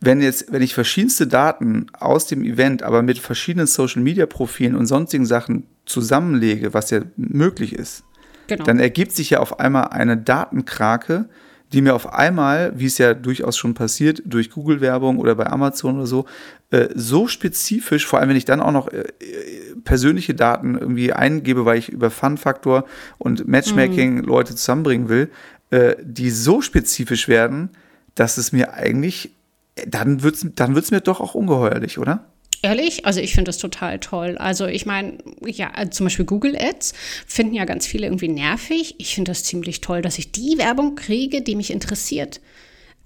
wenn 0.01 0.21
jetzt, 0.21 0.53
wenn 0.53 0.63
ich 0.63 0.75
verschiedenste 0.75 1.27
Daten 1.27 1.87
aus 1.93 2.27
dem 2.27 2.45
Event, 2.45 2.85
aber 2.85 3.03
mit 3.03 3.19
verschiedenen 3.19 3.67
Social 3.67 4.03
Media 4.03 4.27
Profilen 4.27 4.77
und 4.77 4.87
sonstigen 4.87 5.27
Sachen 5.27 5.67
zusammenlege, 5.87 6.73
was 6.75 6.91
ja 6.91 7.01
möglich 7.17 7.73
ist, 7.73 8.05
genau. 8.47 8.65
dann 8.65 8.79
ergibt 8.79 9.13
sich 9.13 9.31
ja 9.31 9.41
auf 9.41 9.59
einmal 9.59 9.89
eine 9.89 10.17
Datenkrake, 10.17 11.29
die 11.73 11.83
mir 11.83 11.95
auf 11.95 12.13
einmal, 12.13 12.73
wie 12.79 12.87
es 12.87 12.99
ja 12.99 13.13
durchaus 13.13 13.57
schon 13.57 13.75
passiert, 13.75 14.23
durch 14.25 14.51
Google-Werbung 14.51 15.19
oder 15.19 15.35
bei 15.35 15.47
Amazon 15.47 15.97
oder 15.97 16.07
so, 16.07 16.25
äh, 16.71 16.89
so 16.95 17.27
spezifisch, 17.27 18.07
vor 18.07 18.21
allem 18.21 18.31
wenn 18.31 18.37
ich 18.37 18.47
dann 18.47 18.61
auch 18.61 18.73
noch 18.73 18.89
äh, 18.89 19.05
persönliche 19.89 20.35
Daten 20.35 20.77
irgendwie 20.77 21.15
eingebe, 21.15 21.65
weil 21.65 21.79
ich 21.79 21.89
über 21.89 22.11
Fun-Faktor 22.11 22.85
und 23.17 23.49
Matchmaking 23.49 24.17
mhm. 24.17 24.25
Leute 24.25 24.55
zusammenbringen 24.55 25.09
will, 25.09 25.31
äh, 25.71 25.97
die 26.03 26.29
so 26.29 26.61
spezifisch 26.61 27.27
werden, 27.27 27.71
dass 28.15 28.37
es 28.37 28.53
mir 28.53 28.75
eigentlich, 28.75 29.31
dann 29.87 30.23
wird 30.23 30.35
es 30.35 30.47
dann 30.55 30.75
wird's 30.75 30.91
mir 30.91 31.01
doch 31.01 31.21
auch 31.23 31.35
ungeheuerlich, 31.35 31.97
oder? 31.97 32.27
Ehrlich? 32.61 33.07
Also 33.07 33.21
ich 33.21 33.33
finde 33.33 33.49
das 33.49 33.57
total 33.57 33.99
toll. 33.99 34.37
Also 34.37 34.67
ich 34.67 34.85
meine, 34.85 35.17
ja, 35.47 35.71
also 35.71 35.91
zum 35.91 36.05
Beispiel 36.05 36.27
Google 36.27 36.55
Ads 36.55 36.93
finden 37.27 37.55
ja 37.55 37.65
ganz 37.65 37.87
viele 37.87 38.07
irgendwie 38.07 38.29
nervig. 38.29 38.97
Ich 38.99 39.15
finde 39.15 39.31
das 39.31 39.43
ziemlich 39.43 39.81
toll, 39.81 40.03
dass 40.03 40.19
ich 40.19 40.33
die 40.33 40.59
Werbung 40.59 40.97
kriege, 40.97 41.41
die 41.41 41.57
mich 41.57 41.71
interessiert. 41.71 42.43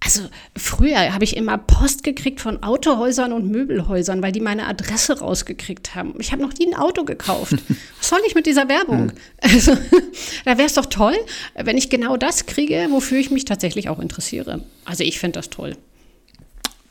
Also 0.05 0.29
früher 0.57 1.15
habe 1.15 1.23
ich 1.23 1.37
immer 1.37 1.59
Post 1.59 2.03
gekriegt 2.03 2.41
von 2.41 2.63
Autohäusern 2.63 3.33
und 3.33 3.49
Möbelhäusern, 3.49 4.21
weil 4.23 4.33
die 4.33 4.41
meine 4.41 4.67
Adresse 4.67 5.21
rausgekriegt 5.21 5.95
haben. 5.95 6.15
Ich 6.19 6.33
habe 6.33 6.43
noch 6.43 6.53
nie 6.55 6.67
ein 6.67 6.75
Auto 6.75 7.05
gekauft. 7.05 7.55
Was 7.99 8.09
soll 8.09 8.21
ich 8.27 8.35
mit 8.35 8.47
dieser 8.47 8.69
Werbung? 8.69 9.11
Hm. 9.11 9.13
Also 9.41 9.77
da 10.45 10.59
wäre 10.59 10.67
es 10.67 10.75
doch 10.75 10.87
toll, 10.87 11.15
wenn 11.55 11.77
ich 11.77 11.89
genau 11.89 12.17
das 12.17 12.47
kriege, 12.47 12.89
wofür 12.91 13.19
ich 13.19 13.31
mich 13.31 13.45
tatsächlich 13.45 13.89
auch 13.89 14.01
interessiere. 14.01 14.65
Also 14.85 15.05
ich 15.05 15.21
finde 15.21 15.39
das 15.39 15.51
toll. 15.51 15.77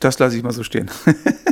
Das 0.00 0.18
lasse 0.18 0.36
ich 0.36 0.42
mal 0.42 0.52
so 0.52 0.62
stehen. 0.64 0.90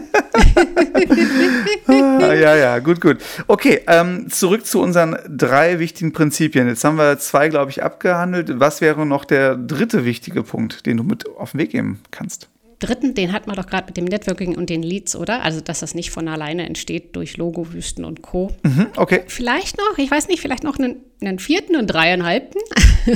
ah, 1.86 2.34
ja, 2.34 2.56
ja, 2.56 2.78
gut, 2.78 3.00
gut. 3.00 3.18
Okay, 3.46 3.80
ähm, 3.86 4.28
zurück 4.30 4.66
zu 4.66 4.80
unseren 4.80 5.16
drei 5.28 5.78
wichtigen 5.78 6.12
Prinzipien. 6.12 6.68
Jetzt 6.68 6.84
haben 6.84 6.96
wir 6.96 7.18
zwei, 7.18 7.48
glaube 7.48 7.70
ich, 7.70 7.82
abgehandelt. 7.82 8.60
Was 8.60 8.80
wäre 8.80 9.06
noch 9.06 9.24
der 9.24 9.56
dritte 9.56 10.04
wichtige 10.04 10.42
Punkt, 10.42 10.86
den 10.86 10.96
du 10.96 11.04
mit 11.04 11.28
auf 11.28 11.52
den 11.52 11.60
Weg 11.60 11.70
geben 11.70 12.00
kannst? 12.10 12.48
Dritten, 12.80 13.14
den 13.14 13.32
hat 13.32 13.46
man 13.46 13.56
doch 13.56 13.66
gerade 13.66 13.86
mit 13.86 13.96
dem 13.98 14.06
Networking 14.06 14.56
und 14.56 14.70
den 14.70 14.82
Leads, 14.82 15.14
oder? 15.14 15.42
Also, 15.42 15.60
dass 15.60 15.80
das 15.80 15.94
nicht 15.94 16.10
von 16.10 16.28
alleine 16.28 16.64
entsteht 16.66 17.14
durch 17.14 17.36
Logo-Wüsten 17.36 18.06
und 18.06 18.22
Co. 18.22 18.50
Mhm, 18.62 18.86
okay. 18.96 19.22
Vielleicht 19.26 19.76
noch, 19.76 19.98
ich 19.98 20.10
weiß 20.10 20.28
nicht, 20.28 20.40
vielleicht 20.40 20.64
noch 20.64 20.78
einen, 20.78 20.96
einen 21.20 21.38
vierten 21.38 21.76
und 21.76 21.88
dreieinhalbten 21.88 22.62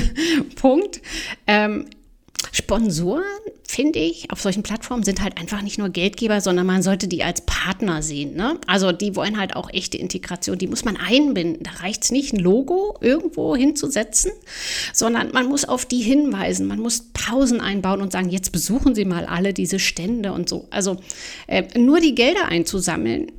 Punkt. 0.57 1.01
Ähm, 1.47 1.87
Sponsoren, 2.53 3.23
finde 3.67 3.99
ich, 3.99 4.31
auf 4.31 4.41
solchen 4.41 4.63
Plattformen 4.63 5.03
sind 5.03 5.23
halt 5.23 5.39
einfach 5.39 5.63
nicht 5.63 5.79
nur 5.79 5.89
Geldgeber, 5.89 6.41
sondern 6.41 6.67
man 6.67 6.83
sollte 6.83 7.09
die 7.09 7.25
als 7.25 7.41
Partner 7.43 8.03
sehen. 8.03 8.35
Ne? 8.37 8.59
Also 8.67 8.93
die 8.93 9.17
wollen 9.17 9.39
halt 9.39 9.57
auch 9.57 9.71
echte 9.73 9.99
Integration, 9.99 10.59
die 10.59 10.67
muss 10.67 10.85
man 10.85 10.97
einbinden. 10.97 11.63
Da 11.63 11.71
reicht 11.83 12.05
es 12.05 12.13
nicht, 12.13 12.33
ein 12.33 12.39
Logo 12.39 12.97
irgendwo 13.01 13.57
hinzusetzen, 13.57 14.33
sondern 14.93 15.33
man 15.33 15.49
muss 15.49 15.65
auf 15.65 15.87
die 15.87 16.01
hinweisen, 16.01 16.67
man 16.67 16.79
muss 16.79 17.11
Pausen 17.13 17.61
einbauen 17.61 18.01
und 18.01 18.13
sagen, 18.13 18.31
jetzt 18.31 18.53
besuchen 18.53 18.95
Sie 18.95 19.05
mal 19.05 19.25
alle 19.25 19.53
diese 19.53 19.79
Stände 19.79 20.33
und 20.33 20.49
so. 20.49 20.67
Also 20.71 20.97
äh, 21.47 21.65
nur 21.79 22.01
die 22.01 22.15
Gelder 22.15 22.47
einzusammeln, 22.47 23.33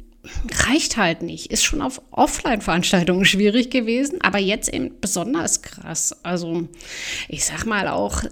reicht 0.67 0.97
halt 0.97 1.21
nicht. 1.21 1.51
Ist 1.51 1.63
schon 1.63 1.81
auf 1.81 2.01
Offline-Veranstaltungen 2.11 3.25
schwierig 3.25 3.69
gewesen, 3.69 4.19
aber 4.21 4.39
jetzt 4.39 4.69
eben 4.73 4.91
besonders 4.99 5.61
krass. 5.61 6.15
Also 6.23 6.67
ich 7.27 7.45
sag 7.45 7.65
mal 7.65 7.87
auch 7.87 8.23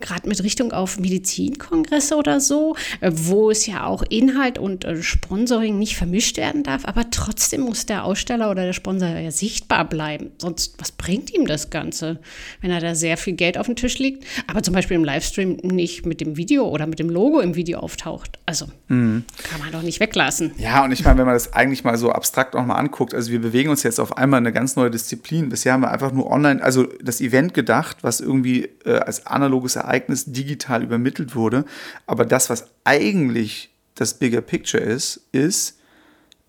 gerade 0.00 0.28
mit 0.28 0.42
Richtung 0.42 0.72
auf 0.72 0.98
Medizinkongresse 0.98 2.16
oder 2.16 2.40
so, 2.40 2.76
wo 3.00 3.50
es 3.50 3.66
ja 3.66 3.86
auch 3.86 4.02
Inhalt 4.08 4.58
und 4.58 4.84
äh, 4.84 5.02
Sponsoring 5.02 5.78
nicht 5.78 5.96
vermischt 5.96 6.36
werden 6.36 6.62
darf, 6.62 6.84
aber 6.84 7.10
trotzdem 7.10 7.62
muss 7.62 7.86
der 7.86 8.04
Aussteller 8.04 8.50
oder 8.50 8.64
der 8.64 8.72
Sponsor 8.72 9.08
ja 9.08 9.30
sichtbar 9.30 9.88
bleiben. 9.88 10.30
Sonst, 10.38 10.74
was 10.78 10.92
bringt 10.92 11.32
ihm 11.32 11.46
das 11.46 11.70
Ganze, 11.70 12.20
wenn 12.60 12.70
er 12.70 12.80
da 12.80 12.94
sehr 12.94 13.16
viel 13.16 13.34
Geld 13.34 13.58
auf 13.58 13.66
dem 13.66 13.76
Tisch 13.76 13.98
liegt, 13.98 14.24
aber 14.46 14.62
zum 14.62 14.74
Beispiel 14.74 14.96
im 14.96 15.04
Livestream 15.04 15.58
nicht 15.62 16.06
mit 16.06 16.20
dem 16.20 16.36
Video 16.36 16.68
oder 16.68 16.86
mit 16.86 16.98
dem 16.98 17.08
Logo 17.08 17.40
im 17.40 17.54
Video 17.54 17.80
auftaucht? 17.80 18.38
Also 18.46 18.66
mhm. 18.88 19.24
kann 19.42 19.60
man 19.60 19.72
doch 19.72 19.82
nicht 19.82 20.00
weglassen. 20.00 20.52
Ja, 20.58 20.84
und 20.84 20.92
ich 20.92 21.04
meine, 21.04 21.18
wenn 21.18 21.26
man 21.26 21.34
das 21.34 21.41
das 21.44 21.52
eigentlich 21.52 21.84
mal 21.84 21.96
so 21.98 22.10
abstrakt 22.10 22.54
auch 22.54 22.64
mal 22.64 22.76
anguckt, 22.76 23.14
also 23.14 23.30
wir 23.32 23.40
bewegen 23.40 23.70
uns 23.70 23.82
jetzt 23.82 23.98
auf 23.98 24.16
einmal 24.16 24.38
eine 24.38 24.52
ganz 24.52 24.76
neue 24.76 24.90
Disziplin. 24.90 25.48
Bisher 25.48 25.72
haben 25.72 25.82
wir 25.82 25.90
einfach 25.90 26.12
nur 26.12 26.30
online, 26.30 26.62
also 26.62 26.84
das 27.02 27.20
Event 27.20 27.54
gedacht, 27.54 27.98
was 28.02 28.20
irgendwie 28.20 28.68
äh, 28.84 28.98
als 28.98 29.26
analoges 29.26 29.76
Ereignis 29.76 30.26
digital 30.26 30.82
übermittelt 30.82 31.34
wurde. 31.34 31.64
Aber 32.06 32.24
das, 32.24 32.50
was 32.50 32.68
eigentlich 32.84 33.70
das 33.94 34.14
Bigger 34.14 34.40
Picture 34.40 34.82
ist, 34.82 35.28
ist, 35.32 35.78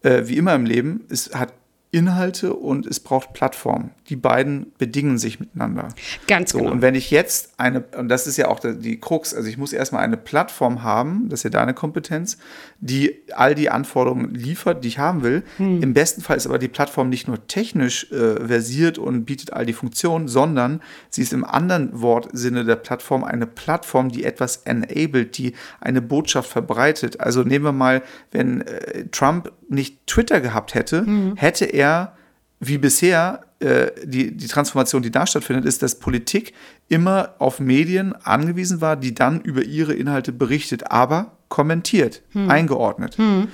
äh, 0.01 0.23
wie 0.25 0.37
immer 0.37 0.53
im 0.55 0.65
Leben, 0.65 1.05
es 1.09 1.33
hat 1.33 1.53
Inhalte 1.93 2.55
und 2.55 2.87
es 2.87 2.99
braucht 2.99 3.33
Plattformen. 3.33 3.91
Die 4.09 4.15
beiden 4.15 4.73
bedingen 4.79 5.19
sich 5.19 5.39
miteinander. 5.39 5.89
Ganz 6.27 6.51
so, 6.51 6.57
genau. 6.57 6.71
Und 6.71 6.81
wenn 6.81 6.95
ich 6.95 7.11
jetzt 7.11 7.53
eine, 7.57 7.81
und 7.97 8.09
das 8.09 8.25
ist 8.25 8.35
ja 8.37 8.47
auch 8.47 8.59
die 8.59 8.99
Krux, 8.99 9.31
also 9.33 9.47
ich 9.47 9.59
muss 9.59 9.73
erstmal 9.73 10.03
eine 10.03 10.17
Plattform 10.17 10.81
haben, 10.81 11.29
das 11.29 11.41
ist 11.41 11.43
ja 11.43 11.49
deine 11.51 11.75
Kompetenz, 11.75 12.39
die 12.79 13.21
all 13.35 13.53
die 13.53 13.69
Anforderungen 13.69 14.33
liefert, 14.33 14.83
die 14.83 14.87
ich 14.87 14.97
haben 14.97 15.21
will. 15.21 15.43
Hm. 15.57 15.83
Im 15.83 15.93
besten 15.93 16.21
Fall 16.21 16.35
ist 16.35 16.47
aber 16.47 16.57
die 16.57 16.67
Plattform 16.67 17.09
nicht 17.09 17.27
nur 17.27 17.45
technisch 17.45 18.11
äh, 18.11 18.47
versiert 18.47 18.97
und 18.97 19.25
bietet 19.25 19.53
all 19.53 19.67
die 19.67 19.73
Funktionen, 19.73 20.27
sondern 20.27 20.81
sie 21.11 21.21
ist 21.21 21.31
im 21.31 21.45
anderen 21.45 22.01
Wortsinne 22.01 22.65
der 22.65 22.77
Plattform 22.77 23.23
eine 23.23 23.45
Plattform, 23.45 24.09
die 24.09 24.23
etwas 24.23 24.57
enabled, 24.65 25.37
die 25.37 25.53
eine 25.79 26.01
Botschaft 26.01 26.49
verbreitet. 26.49 27.19
Also 27.19 27.43
nehmen 27.43 27.65
wir 27.65 27.71
mal, 27.71 28.01
wenn 28.31 28.61
äh, 28.61 29.05
Trump 29.11 29.51
nicht 29.73 30.05
Twitter 30.07 30.41
gehabt 30.41 30.73
hätte, 30.73 31.05
hm. 31.05 31.35
hätte 31.35 31.65
er 31.65 32.15
wie 32.59 32.77
bisher 32.77 33.41
äh, 33.59 33.91
die, 34.03 34.35
die 34.35 34.47
Transformation, 34.47 35.01
die 35.01 35.11
da 35.11 35.27
stattfindet, 35.27 35.65
ist, 35.65 35.81
dass 35.81 35.99
Politik 35.99 36.53
immer 36.87 37.35
auf 37.39 37.59
Medien 37.59 38.13
angewiesen 38.13 38.81
war, 38.81 38.95
die 38.95 39.13
dann 39.13 39.41
über 39.41 39.63
ihre 39.63 39.93
Inhalte 39.93 40.31
berichtet, 40.31 40.91
aber 40.91 41.37
kommentiert, 41.49 42.21
hm. 42.31 42.49
eingeordnet. 42.49 43.17
Hm. 43.17 43.49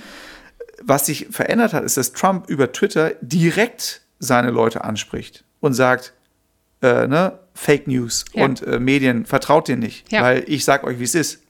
Was 0.82 1.08
sich 1.08 1.28
verändert 1.32 1.74
hat, 1.74 1.84
ist, 1.84 1.98
dass 1.98 2.14
Trump 2.14 2.50
über 2.50 2.72
Twitter 2.72 3.12
direkt 3.22 4.02
seine 4.20 4.52
Leute 4.52 4.84
anspricht 4.84 5.44
und 5.60 5.74
sagt, 5.74 6.14
äh, 6.82 7.08
ne, 7.08 7.40
Fake 7.54 7.88
News 7.88 8.26
ja. 8.34 8.46
und 8.46 8.62
äh, 8.64 8.80
Medien, 8.80 9.26
vertraut 9.26 9.68
dir 9.68 9.78
nicht, 9.78 10.12
ja. 10.12 10.22
weil 10.22 10.44
ich 10.48 10.64
sag 10.64 10.84
euch, 10.84 11.00
wie 11.00 11.04
es 11.04 11.16
ist. 11.16 11.42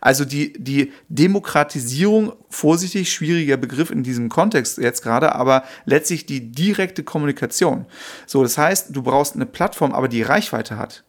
Also 0.00 0.24
die, 0.24 0.52
die 0.54 0.92
Demokratisierung, 1.08 2.32
vorsichtig, 2.50 3.12
schwieriger 3.12 3.56
Begriff 3.56 3.90
in 3.90 4.02
diesem 4.02 4.28
Kontext 4.28 4.78
jetzt 4.78 5.02
gerade, 5.02 5.34
aber 5.34 5.64
letztlich 5.84 6.26
die 6.26 6.52
direkte 6.52 7.02
Kommunikation. 7.02 7.86
So, 8.26 8.42
das 8.42 8.58
heißt, 8.58 8.94
du 8.94 9.02
brauchst 9.02 9.34
eine 9.34 9.46
Plattform, 9.46 9.92
aber 9.92 10.08
die 10.08 10.22
Reichweite 10.22 10.76
hat. 10.76 11.04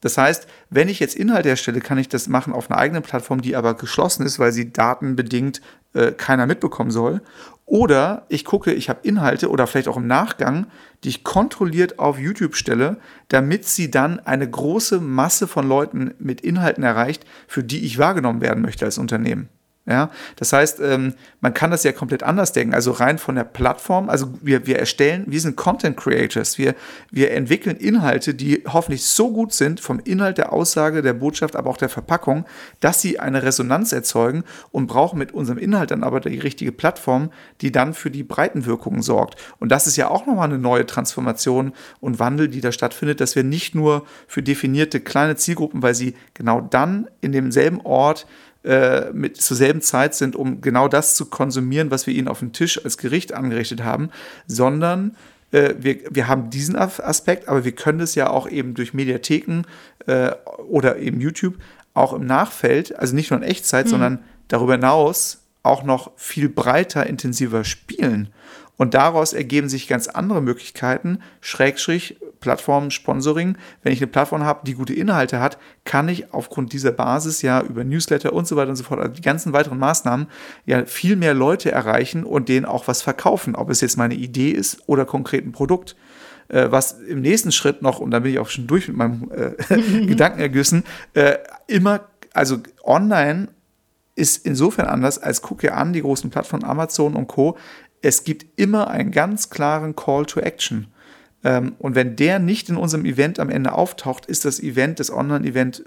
Das 0.00 0.18
heißt, 0.18 0.46
wenn 0.68 0.90
ich 0.90 1.00
jetzt 1.00 1.16
Inhalt 1.16 1.46
erstelle, 1.46 1.80
kann 1.80 1.96
ich 1.96 2.10
das 2.10 2.28
machen 2.28 2.52
auf 2.52 2.70
einer 2.70 2.78
eigenen 2.78 3.02
Plattform, 3.02 3.40
die 3.40 3.56
aber 3.56 3.72
geschlossen 3.74 4.26
ist, 4.26 4.38
weil 4.38 4.52
sie 4.52 4.70
datenbedingt 4.70 5.62
äh, 5.94 6.12
keiner 6.12 6.46
mitbekommen 6.46 6.90
soll. 6.90 7.22
Oder 7.66 8.26
ich 8.28 8.44
gucke, 8.44 8.72
ich 8.72 8.90
habe 8.90 9.00
Inhalte 9.02 9.48
oder 9.48 9.66
vielleicht 9.66 9.88
auch 9.88 9.96
im 9.96 10.06
Nachgang, 10.06 10.66
die 11.02 11.08
ich 11.08 11.24
kontrolliert 11.24 11.98
auf 11.98 12.18
YouTube 12.18 12.56
stelle, 12.56 12.98
damit 13.28 13.64
sie 13.64 13.90
dann 13.90 14.20
eine 14.20 14.48
große 14.48 15.00
Masse 15.00 15.46
von 15.46 15.66
Leuten 15.66 16.14
mit 16.18 16.42
Inhalten 16.42 16.84
erreicht, 16.84 17.24
für 17.48 17.64
die 17.64 17.84
ich 17.84 17.98
wahrgenommen 17.98 18.42
werden 18.42 18.62
möchte 18.62 18.84
als 18.84 18.98
Unternehmen. 18.98 19.48
Ja, 19.86 20.10
das 20.36 20.54
heißt, 20.54 20.80
ähm, 20.80 21.12
man 21.42 21.52
kann 21.52 21.70
das 21.70 21.84
ja 21.84 21.92
komplett 21.92 22.22
anders 22.22 22.52
denken. 22.52 22.72
Also 22.72 22.90
rein 22.90 23.18
von 23.18 23.34
der 23.34 23.44
Plattform. 23.44 24.08
Also 24.08 24.32
wir, 24.40 24.66
wir 24.66 24.78
erstellen, 24.78 25.24
wir 25.26 25.40
sind 25.42 25.56
Content 25.56 25.94
Creators. 25.98 26.56
Wir, 26.56 26.74
wir 27.10 27.32
entwickeln 27.32 27.76
Inhalte, 27.76 28.32
die 28.32 28.64
hoffentlich 28.66 29.04
so 29.04 29.30
gut 29.30 29.52
sind 29.52 29.80
vom 29.80 30.00
Inhalt 30.00 30.38
der 30.38 30.54
Aussage, 30.54 31.02
der 31.02 31.12
Botschaft, 31.12 31.54
aber 31.54 31.68
auch 31.68 31.76
der 31.76 31.90
Verpackung, 31.90 32.46
dass 32.80 33.02
sie 33.02 33.18
eine 33.18 33.42
Resonanz 33.42 33.92
erzeugen 33.92 34.44
und 34.70 34.86
brauchen 34.86 35.18
mit 35.18 35.32
unserem 35.32 35.58
Inhalt 35.58 35.90
dann 35.90 36.02
aber 36.02 36.20
die 36.20 36.38
richtige 36.38 36.72
Plattform, 36.72 37.30
die 37.60 37.70
dann 37.70 37.92
für 37.92 38.10
die 38.10 38.22
Breitenwirkungen 38.22 39.02
sorgt. 39.02 39.38
Und 39.58 39.70
das 39.70 39.86
ist 39.86 39.96
ja 39.96 40.08
auch 40.08 40.24
nochmal 40.24 40.48
eine 40.48 40.58
neue 40.58 40.86
Transformation 40.86 41.74
und 42.00 42.18
Wandel, 42.18 42.48
die 42.48 42.62
da 42.62 42.72
stattfindet, 42.72 43.20
dass 43.20 43.36
wir 43.36 43.44
nicht 43.44 43.74
nur 43.74 44.06
für 44.28 44.42
definierte 44.42 45.00
kleine 45.00 45.36
Zielgruppen, 45.36 45.82
weil 45.82 45.94
sie 45.94 46.14
genau 46.32 46.62
dann 46.62 47.10
in 47.20 47.32
demselben 47.32 47.82
Ort 47.82 48.26
äh, 48.64 49.12
mit 49.12 49.36
zur 49.36 49.56
selben 49.56 49.82
Zeit 49.82 50.14
sind, 50.14 50.36
um 50.36 50.60
genau 50.60 50.88
das 50.88 51.14
zu 51.14 51.26
konsumieren, 51.26 51.90
was 51.90 52.06
wir 52.06 52.14
ihnen 52.14 52.28
auf 52.28 52.38
dem 52.38 52.52
Tisch 52.52 52.82
als 52.84 52.96
Gericht 52.98 53.34
angerichtet 53.34 53.84
haben, 53.84 54.10
sondern 54.46 55.16
äh, 55.52 55.74
wir, 55.78 55.98
wir 56.10 56.28
haben 56.28 56.50
diesen 56.50 56.76
Aspekt, 56.76 57.48
aber 57.48 57.64
wir 57.64 57.72
können 57.72 58.00
es 58.00 58.14
ja 58.14 58.30
auch 58.30 58.48
eben 58.48 58.74
durch 58.74 58.94
Mediatheken 58.94 59.62
äh, 60.06 60.32
oder 60.68 60.98
eben 60.98 61.20
YouTube 61.20 61.56
auch 61.94 62.12
im 62.12 62.26
Nachfeld, 62.26 62.98
also 62.98 63.14
nicht 63.14 63.30
nur 63.30 63.40
in 63.40 63.46
Echtzeit, 63.46 63.86
mhm. 63.86 63.90
sondern 63.90 64.18
darüber 64.48 64.72
hinaus 64.72 65.42
auch 65.62 65.82
noch 65.82 66.10
viel 66.16 66.48
breiter, 66.48 67.06
intensiver 67.06 67.64
spielen. 67.64 68.28
Und 68.76 68.94
daraus 68.94 69.32
ergeben 69.32 69.68
sich 69.68 69.88
ganz 69.88 70.08
andere 70.08 70.42
Möglichkeiten, 70.42 71.20
Schrägstrich, 71.40 72.16
Plattform, 72.44 72.90
Sponsoring. 72.90 73.56
Wenn 73.82 73.92
ich 73.94 74.00
eine 74.00 74.06
Plattform 74.06 74.44
habe, 74.44 74.60
die 74.66 74.74
gute 74.74 74.92
Inhalte 74.92 75.40
hat, 75.40 75.56
kann 75.84 76.10
ich 76.10 76.34
aufgrund 76.34 76.74
dieser 76.74 76.92
Basis 76.92 77.40
ja 77.40 77.62
über 77.62 77.84
Newsletter 77.84 78.34
und 78.34 78.46
so 78.46 78.54
weiter 78.56 78.68
und 78.68 78.76
so 78.76 78.84
fort, 78.84 79.00
also 79.00 79.14
die 79.14 79.22
ganzen 79.22 79.54
weiteren 79.54 79.78
Maßnahmen, 79.78 80.26
ja 80.66 80.84
viel 80.84 81.16
mehr 81.16 81.32
Leute 81.32 81.72
erreichen 81.72 82.22
und 82.22 82.50
denen 82.50 82.66
auch 82.66 82.86
was 82.86 83.00
verkaufen, 83.00 83.56
ob 83.56 83.70
es 83.70 83.80
jetzt 83.80 83.96
meine 83.96 84.14
Idee 84.14 84.50
ist 84.50 84.82
oder 84.86 85.06
konkret 85.06 85.46
ein 85.46 85.52
Produkt 85.52 85.96
äh, 86.48 86.70
was 86.70 87.00
im 87.00 87.22
nächsten 87.22 87.52
Schritt 87.52 87.80
noch, 87.80 88.00
und 88.00 88.10
da 88.10 88.18
bin 88.18 88.30
ich 88.30 88.38
auch 88.38 88.50
schon 88.50 88.66
durch 88.66 88.86
mit 88.88 88.98
meinem 88.98 89.30
äh, 89.30 89.54
Gedankenergüssen, 90.06 90.84
äh, 91.14 91.38
immer, 91.66 92.00
also 92.34 92.58
online 92.84 93.48
ist 94.14 94.44
insofern 94.44 94.84
anders, 94.84 95.16
als 95.16 95.40
gucke 95.40 95.72
an 95.72 95.94
die 95.94 96.02
großen 96.02 96.28
Plattformen 96.28 96.64
Amazon 96.64 97.14
und 97.14 97.28
Co 97.28 97.56
es 98.04 98.22
gibt 98.22 98.60
immer 98.60 98.88
einen 98.88 99.10
ganz 99.10 99.48
klaren 99.48 99.96
Call 99.96 100.26
to 100.26 100.40
Action. 100.40 100.88
Ähm, 101.44 101.76
und 101.78 101.94
wenn 101.94 102.16
der 102.16 102.38
nicht 102.38 102.68
in 102.68 102.76
unserem 102.76 103.04
Event 103.04 103.38
am 103.38 103.50
Ende 103.50 103.72
auftaucht, 103.72 104.26
ist 104.26 104.44
das 104.44 104.60
Event, 104.60 104.98
das 104.98 105.10
Online-Event 105.12 105.84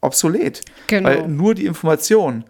obsolet. 0.00 0.60
Genau. 0.86 1.08
Weil 1.08 1.28
nur 1.28 1.54
die 1.54 1.66
Information 1.66 2.44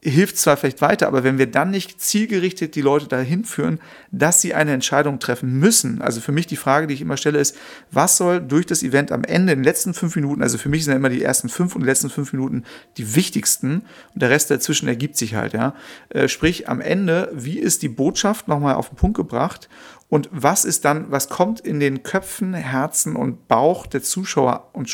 hilft 0.00 0.36
zwar 0.38 0.56
vielleicht 0.56 0.80
weiter, 0.80 1.08
aber 1.08 1.24
wenn 1.24 1.38
wir 1.38 1.50
dann 1.50 1.70
nicht 1.70 2.00
zielgerichtet 2.00 2.76
die 2.76 2.82
Leute 2.82 3.08
dahin 3.08 3.44
führen, 3.44 3.80
dass 4.12 4.40
sie 4.40 4.54
eine 4.54 4.72
Entscheidung 4.72 5.18
treffen 5.18 5.58
müssen. 5.58 6.00
Also 6.00 6.20
für 6.20 6.30
mich 6.30 6.46
die 6.46 6.56
Frage, 6.56 6.86
die 6.86 6.94
ich 6.94 7.00
immer 7.00 7.16
stelle, 7.16 7.40
ist, 7.40 7.56
was 7.90 8.16
soll 8.16 8.40
durch 8.40 8.64
das 8.64 8.84
Event 8.84 9.10
am 9.10 9.24
Ende, 9.24 9.52
in 9.52 9.58
den 9.58 9.64
letzten 9.64 9.94
fünf 9.94 10.14
Minuten, 10.14 10.40
also 10.40 10.56
für 10.56 10.68
mich 10.68 10.84
sind 10.84 10.92
ja 10.92 10.98
immer 10.98 11.08
die 11.08 11.22
ersten 11.22 11.48
fünf 11.48 11.74
und 11.74 11.80
die 11.80 11.88
letzten 11.88 12.10
fünf 12.10 12.32
Minuten 12.32 12.62
die 12.96 13.16
wichtigsten 13.16 13.82
und 14.14 14.22
der 14.22 14.30
Rest 14.30 14.52
dazwischen 14.52 14.86
ergibt 14.86 15.16
sich 15.16 15.34
halt, 15.34 15.52
ja. 15.52 15.74
Äh, 16.10 16.28
sprich, 16.28 16.68
am 16.68 16.80
Ende, 16.80 17.32
wie 17.34 17.58
ist 17.58 17.82
die 17.82 17.88
Botschaft 17.88 18.46
nochmal 18.46 18.76
auf 18.76 18.90
den 18.90 18.96
Punkt 18.96 19.16
gebracht 19.16 19.68
und 20.08 20.28
was 20.30 20.64
ist 20.64 20.84
dann, 20.84 21.10
was 21.10 21.28
kommt 21.28 21.58
in 21.58 21.80
den 21.80 22.04
Köpfen, 22.04 22.54
Herzen 22.54 23.16
und 23.16 23.48
Bauch 23.48 23.86
der 23.86 24.02
Zuschauer 24.02 24.70
und 24.74 24.88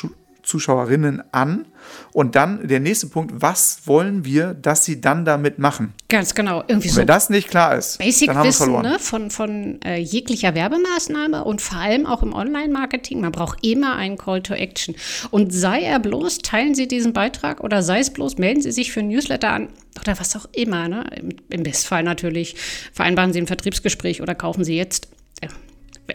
Zuschauerinnen 0.44 1.22
an? 1.32 1.66
Und 2.12 2.34
dann 2.34 2.66
der 2.66 2.80
nächste 2.80 3.08
Punkt, 3.08 3.32
was 3.36 3.80
wollen 3.86 4.24
wir, 4.24 4.54
dass 4.54 4.84
sie 4.84 5.00
dann 5.00 5.24
damit 5.24 5.58
machen? 5.58 5.92
Ganz 6.08 6.34
genau. 6.34 6.62
Irgendwie 6.66 6.88
so. 6.88 7.00
Wenn 7.00 7.06
das 7.06 7.28
nicht 7.28 7.48
klar 7.48 7.76
ist, 7.76 7.98
Basic 7.98 8.28
dann 8.28 8.38
haben 8.38 8.44
wir 8.44 8.52
verloren. 8.52 8.82
Ne, 8.82 8.98
von, 8.98 9.30
von 9.30 9.80
äh, 9.82 9.98
jeglicher 9.98 10.54
Werbemaßnahme 10.54 11.44
und 11.44 11.60
vor 11.60 11.78
allem 11.78 12.06
auch 12.06 12.22
im 12.22 12.32
Online-Marketing. 12.32 13.20
Man 13.20 13.32
braucht 13.32 13.64
immer 13.64 13.96
einen 13.96 14.16
Call 14.16 14.42
to 14.42 14.54
Action. 14.54 14.94
Und 15.30 15.52
sei 15.52 15.80
er 15.80 15.98
bloß, 15.98 16.38
teilen 16.38 16.74
Sie 16.74 16.88
diesen 16.88 17.12
Beitrag 17.12 17.62
oder 17.62 17.82
sei 17.82 18.00
es 18.00 18.10
bloß, 18.10 18.38
melden 18.38 18.62
Sie 18.62 18.72
sich 18.72 18.92
für 18.92 19.00
ein 19.00 19.08
Newsletter 19.08 19.50
an 19.50 19.68
oder 20.00 20.18
was 20.18 20.36
auch 20.36 20.46
immer. 20.52 20.88
Ne? 20.88 21.04
Im, 21.16 21.30
Im 21.50 21.62
Bestfall 21.62 22.02
natürlich 22.02 22.56
vereinbaren 22.92 23.32
Sie 23.32 23.40
ein 23.40 23.46
Vertriebsgespräch 23.46 24.22
oder 24.22 24.34
kaufen 24.34 24.64
Sie 24.64 24.76
jetzt, 24.76 25.08
äh, 25.40 25.48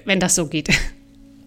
wenn 0.06 0.20
das 0.20 0.36
so 0.36 0.48
geht. 0.48 0.70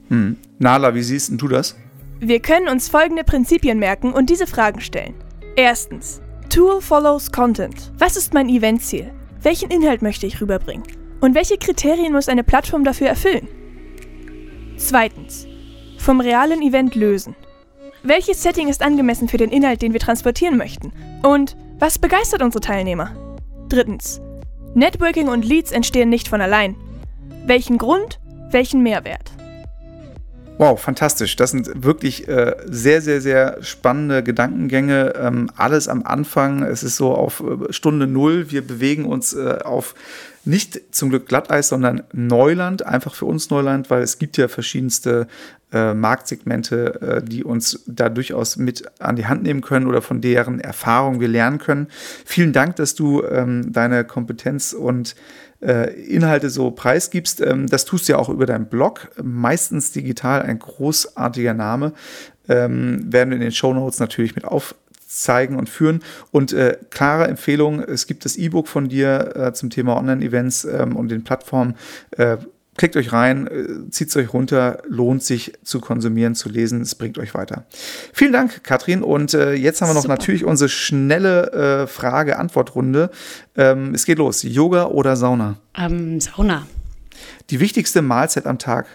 Hm. 0.09 0.37
Nala, 0.59 0.95
wie 0.95 1.03
siehst 1.03 1.33
du 1.33 1.49
das? 1.49 1.75
Wir 2.25 2.39
können 2.39 2.69
uns 2.69 2.89
folgende 2.89 3.25
Prinzipien 3.25 3.81
merken 3.81 4.13
und 4.13 4.31
diese 4.31 4.47
Fragen 4.47 4.81
stellen. 4.81 5.15
Erstens. 5.57 6.23
Tool 6.51 6.81
follows 6.81 7.33
Content. 7.33 7.91
Was 7.99 8.17
ist 8.17 8.33
mein 8.33 8.49
Eventziel? 8.49 9.11
Welchen 9.41 9.73
Inhalt 9.73 10.03
möchte 10.03 10.29
ich 10.29 10.41
rüberbringen? 10.41 10.85
Und 11.21 11.35
welche 11.35 11.59
Kriterien 11.59 12.13
muss 12.13 12.29
eine 12.29 12.45
Plattform 12.45 12.85
dafür 12.85 13.09
erfüllen? 13.09 13.49
Zweitens. 14.77 15.49
Vom 15.99 16.21
realen 16.21 16.63
Event 16.63 16.95
lösen. 16.95 17.35
Welches 18.05 18.41
Setting 18.41 18.69
ist 18.69 18.83
angemessen 18.83 19.27
für 19.27 19.39
den 19.39 19.51
Inhalt, 19.51 19.83
den 19.83 19.93
wir 19.93 19.99
transportieren 19.99 20.57
möchten? 20.57 20.93
Und 21.25 21.57
was 21.81 21.99
begeistert 21.99 22.43
unsere 22.43 22.61
Teilnehmer? 22.61 23.17
Drittens. 23.69 24.21
Networking 24.75 25.27
und 25.27 25.45
Leads 25.45 25.73
entstehen 25.73 26.09
nicht 26.09 26.29
von 26.29 26.41
allein. 26.41 26.77
Welchen 27.47 27.79
Grund? 27.79 28.21
Welchen 28.53 28.85
Mehrwert? 28.85 29.33
Wow, 30.59 30.81
fantastisch. 30.81 31.35
Das 31.37 31.51
sind 31.51 31.83
wirklich 31.83 32.29
äh, 32.29 32.55
sehr, 32.67 33.01
sehr, 33.01 33.21
sehr 33.21 33.59
spannende 33.63 34.23
Gedankengänge. 34.23 35.15
Ähm, 35.17 35.51
alles 35.57 35.89
am 35.89 36.05
Anfang. 36.05 36.63
Es 36.63 36.83
ist 36.83 36.97
so 36.97 37.15
auf 37.15 37.41
äh, 37.41 37.73
Stunde 37.73 38.07
Null. 38.07 38.51
Wir 38.51 38.67
bewegen 38.67 39.05
uns 39.07 39.33
äh, 39.33 39.59
auf 39.65 39.95
nicht 40.45 40.95
zum 40.95 41.11
Glück 41.11 41.27
Glatteis, 41.27 41.69
sondern 41.69 42.03
Neuland. 42.13 42.85
Einfach 42.85 43.15
für 43.15 43.27
uns 43.27 43.51
Neuland, 43.51 43.91
weil 43.91 44.03
es 44.03 44.19
gibt 44.19 44.37
ja 44.37 44.49
verschiedenste 44.49 45.27
äh, 45.73 45.95
Marktsegmente, 45.95 47.01
äh, 47.01 47.23
die 47.23 47.45
uns 47.45 47.83
da 47.87 48.09
durchaus 48.09 48.57
mit 48.57 48.85
an 49.01 49.17
die 49.17 49.27
Hand 49.27 49.43
nehmen 49.43 49.61
können 49.61 49.87
oder 49.87 50.03
von 50.03 50.21
deren 50.21 50.61
Erfahrung 50.61 51.21
wir 51.21 51.29
lernen 51.29 51.59
können. 51.59 51.89
Vielen 52.25 52.53
Dank, 52.53 52.77
dass 52.77 52.95
du 52.95 53.23
ähm, 53.23 53.73
deine 53.73 54.05
Kompetenz 54.05 54.73
und 54.73 55.15
äh, 55.63 55.93
Inhalte 56.05 56.51
so 56.51 56.71
preisgibst. 56.71 57.41
Ähm, 57.41 57.69
das 57.69 57.85
tust 57.85 58.09
du 58.09 58.13
ja 58.13 58.19
auch 58.19 58.29
über 58.29 58.47
deinen 58.47 58.67
Blog, 58.67 59.09
meistens 59.23 59.93
digital, 59.93 60.43
ein 60.43 60.59
großartiger 60.59 61.55
Name. 61.55 61.93
Ähm, 62.49 63.13
werden 63.13 63.31
wir 63.31 63.37
in 63.37 63.43
den 63.43 63.53
Show 63.53 63.73
Notes 63.73 64.01
natürlich 64.01 64.35
mit 64.35 64.45
aufzeigen 65.13 65.57
und 65.57 65.69
führen. 65.69 66.01
Und 66.31 66.53
äh, 66.53 66.79
klare 66.91 67.29
Empfehlung, 67.29 67.81
es 67.81 68.07
gibt 68.07 68.25
das 68.25 68.37
E-Book 68.37 68.67
von 68.67 68.89
dir 68.89 69.37
äh, 69.37 69.53
zum 69.53 69.71
Thema 69.71 69.97
Online-Events 69.97 70.65
ähm, 70.65 70.97
und 70.97 71.11
den 71.11 71.25
Plattformen. 71.25 71.77
Äh, 72.13 72.39
Klickt 72.75 72.97
euch 72.97 73.13
rein, 73.13 73.49
äh, 73.49 73.91
zieht 73.91 74.09
es 74.09 74.17
euch 74.17 74.33
runter, 74.33 74.83
lohnt 74.89 75.23
sich 75.23 75.53
zu 75.63 75.79
konsumieren, 75.79 76.35
zu 76.35 76.49
lesen, 76.49 76.81
es 76.81 76.95
bringt 76.95 77.19
euch 77.19 77.35
weiter. 77.35 77.67
Vielen 78.15 78.33
Dank, 78.33 78.65
Katrin. 78.65 79.03
Und 79.03 79.35
äh, 79.35 79.53
jetzt 79.53 79.83
haben 79.83 79.91
wir 79.91 79.95
noch 79.95 80.01
Super. 80.01 80.15
natürlich 80.15 80.47
unsere 80.47 80.71
schnelle 80.71 81.83
äh, 81.83 81.87
Frage-Antwort-Runde. 81.87 83.11
Ähm, 83.57 83.95
es 83.95 84.07
geht 84.07 84.17
los. 84.17 84.43
Yoga 84.43 84.87
oder 84.87 85.17
Sauna? 85.17 85.59
Ähm, 85.77 86.19
Sauna. 86.19 86.67
Die 87.51 87.61
wichtigste 87.61 88.01
Mahlzeit 88.01 88.47
am 88.47 88.59
Tag? 88.59 88.87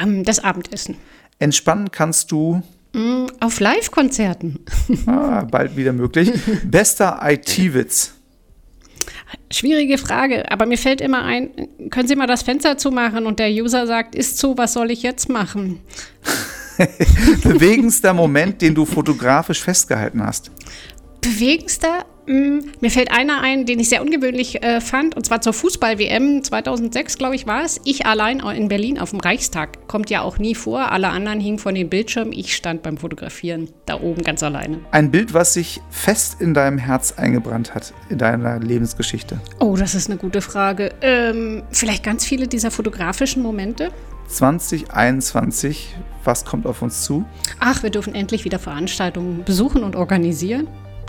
Ähm, 0.00 0.22
das 0.22 0.38
Abendessen. 0.38 0.94
Entspannen 1.40 1.90
kannst 1.90 2.30
du? 2.30 2.62
Mm, 2.96 3.26
auf 3.40 3.60
Live-Konzerten. 3.60 4.58
ah, 5.06 5.44
bald 5.44 5.76
wieder 5.76 5.92
möglich. 5.92 6.32
Bester 6.64 7.20
IT-Witz? 7.22 8.14
Schwierige 9.50 9.98
Frage, 9.98 10.50
aber 10.50 10.64
mir 10.64 10.78
fällt 10.78 11.02
immer 11.02 11.22
ein, 11.22 11.50
können 11.90 12.08
Sie 12.08 12.16
mal 12.16 12.26
das 12.26 12.42
Fenster 12.42 12.78
zumachen 12.78 13.26
und 13.26 13.38
der 13.38 13.50
User 13.50 13.86
sagt, 13.86 14.14
ist 14.14 14.38
zu, 14.38 14.56
was 14.56 14.72
soll 14.72 14.90
ich 14.90 15.02
jetzt 15.02 15.28
machen? 15.28 15.80
Bewegendster 17.42 18.14
Moment, 18.14 18.62
den 18.62 18.74
du 18.74 18.86
fotografisch 18.86 19.60
festgehalten 19.62 20.24
hast? 20.24 20.50
Bewegendster? 21.20 22.06
Mm, 22.26 22.58
mir 22.80 22.90
fällt 22.90 23.12
einer 23.12 23.40
ein, 23.40 23.66
den 23.66 23.78
ich 23.78 23.88
sehr 23.88 24.02
ungewöhnlich 24.02 24.62
äh, 24.62 24.80
fand, 24.80 25.16
und 25.16 25.24
zwar 25.24 25.40
zur 25.40 25.52
Fußball-WM 25.52 26.42
2006, 26.42 27.18
glaube 27.18 27.36
ich, 27.36 27.46
war 27.46 27.64
es. 27.64 27.80
Ich 27.84 28.06
allein 28.06 28.40
in 28.40 28.68
Berlin 28.68 28.98
auf 28.98 29.10
dem 29.10 29.20
Reichstag. 29.20 29.86
Kommt 29.86 30.10
ja 30.10 30.22
auch 30.22 30.38
nie 30.38 30.54
vor. 30.54 30.92
Alle 30.92 31.08
anderen 31.08 31.40
hingen 31.40 31.58
von 31.58 31.74
den 31.74 31.88
Bildschirmen. 31.88 32.32
Ich 32.32 32.54
stand 32.54 32.82
beim 32.82 32.96
Fotografieren 32.96 33.68
da 33.86 34.00
oben 34.00 34.22
ganz 34.22 34.42
alleine. 34.42 34.80
Ein 34.90 35.10
Bild, 35.10 35.34
was 35.34 35.54
sich 35.54 35.80
fest 35.90 36.40
in 36.40 36.54
deinem 36.54 36.78
Herz 36.78 37.12
eingebrannt 37.12 37.74
hat, 37.74 37.94
in 38.10 38.18
deiner 38.18 38.58
Lebensgeschichte. 38.58 39.40
Oh, 39.60 39.76
das 39.76 39.94
ist 39.94 40.10
eine 40.10 40.18
gute 40.18 40.40
Frage. 40.40 40.92
Ähm, 41.00 41.62
vielleicht 41.70 42.02
ganz 42.02 42.24
viele 42.24 42.48
dieser 42.48 42.70
fotografischen 42.70 43.42
Momente. 43.42 43.90
2021, 44.28 45.94
was 46.24 46.44
kommt 46.44 46.66
auf 46.66 46.82
uns 46.82 47.04
zu? 47.04 47.24
Ach, 47.60 47.82
wir 47.82 47.90
dürfen 47.90 48.14
endlich 48.14 48.44
wieder 48.44 48.58
Veranstaltungen 48.58 49.44
besuchen 49.44 49.84
und 49.84 49.94
organisieren. 49.94 50.66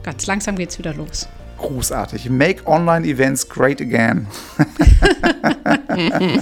Ganz 0.07 0.25
langsam 0.25 0.55
geht's 0.55 0.79
wieder 0.79 0.93
los. 0.93 1.27
Großartig. 1.57 2.29
Make 2.29 2.65
Online 2.65 3.05
Events 3.05 3.49
great 3.49 3.81
again. 3.81 4.25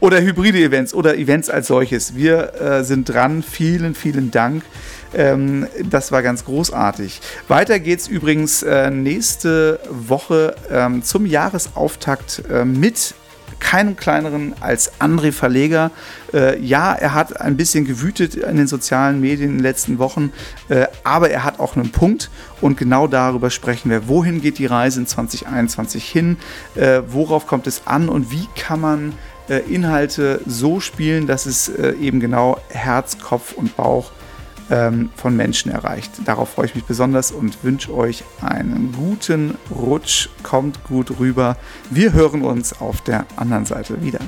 oder 0.00 0.22
hybride 0.22 0.56
Events 0.56 0.94
oder 0.94 1.18
Events 1.18 1.50
als 1.50 1.66
solches. 1.66 2.14
Wir 2.14 2.54
äh, 2.54 2.84
sind 2.84 3.10
dran. 3.10 3.42
Vielen, 3.42 3.94
vielen 3.94 4.30
Dank. 4.30 4.62
Ähm, 5.12 5.66
das 5.90 6.12
war 6.12 6.22
ganz 6.22 6.46
großartig. 6.46 7.20
Weiter 7.46 7.78
geht's 7.78 8.08
übrigens 8.08 8.62
äh, 8.62 8.90
nächste 8.90 9.80
Woche 9.90 10.56
ähm, 10.70 11.02
zum 11.02 11.26
Jahresauftakt 11.26 12.42
äh, 12.50 12.64
mit 12.64 13.12
keinem 13.60 13.96
kleineren 13.96 14.54
als 14.60 15.00
André 15.00 15.32
Verleger. 15.32 15.90
Äh, 16.32 16.60
ja, 16.60 16.92
er 16.92 17.14
hat 17.14 17.40
ein 17.40 17.56
bisschen 17.56 17.84
gewütet 17.84 18.34
in 18.34 18.56
den 18.56 18.66
sozialen 18.66 19.20
Medien 19.20 19.50
in 19.50 19.56
den 19.56 19.62
letzten 19.62 19.98
Wochen, 19.98 20.32
äh, 20.68 20.86
aber 21.04 21.30
er 21.30 21.44
hat 21.44 21.60
auch 21.60 21.76
einen 21.76 21.90
Punkt 21.90 22.30
und 22.60 22.76
genau 22.76 23.06
darüber 23.06 23.50
sprechen 23.50 23.90
wir. 23.90 24.08
Wohin 24.08 24.40
geht 24.40 24.58
die 24.58 24.66
Reise 24.66 25.00
in 25.00 25.06
2021 25.06 26.04
hin? 26.04 26.36
Äh, 26.74 27.02
worauf 27.08 27.46
kommt 27.46 27.66
es 27.66 27.86
an 27.86 28.08
und 28.08 28.30
wie 28.30 28.46
kann 28.56 28.80
man 28.80 29.14
äh, 29.48 29.58
Inhalte 29.60 30.40
so 30.46 30.80
spielen, 30.80 31.26
dass 31.26 31.46
es 31.46 31.68
äh, 31.68 31.92
eben 32.00 32.20
genau 32.20 32.60
Herz, 32.68 33.18
Kopf 33.18 33.52
und 33.52 33.76
Bauch 33.76 34.12
ähm, 34.70 35.10
von 35.16 35.36
Menschen 35.36 35.70
erreicht. 35.70 36.10
Darauf 36.24 36.50
freue 36.50 36.66
ich 36.66 36.74
mich 36.74 36.84
besonders 36.84 37.32
und 37.32 37.62
wünsche 37.64 37.94
euch 37.94 38.24
einen 38.40 38.92
guten 38.96 39.56
Rutsch. 39.70 40.28
Kommt 40.42 40.84
gut 40.84 41.18
rüber. 41.18 41.56
Wir 41.90 42.12
hören 42.12 42.42
uns 42.42 42.80
auf 42.80 43.00
der 43.00 43.26
anderen 43.36 43.64
Seite 43.66 44.02
wieder. 44.02 44.20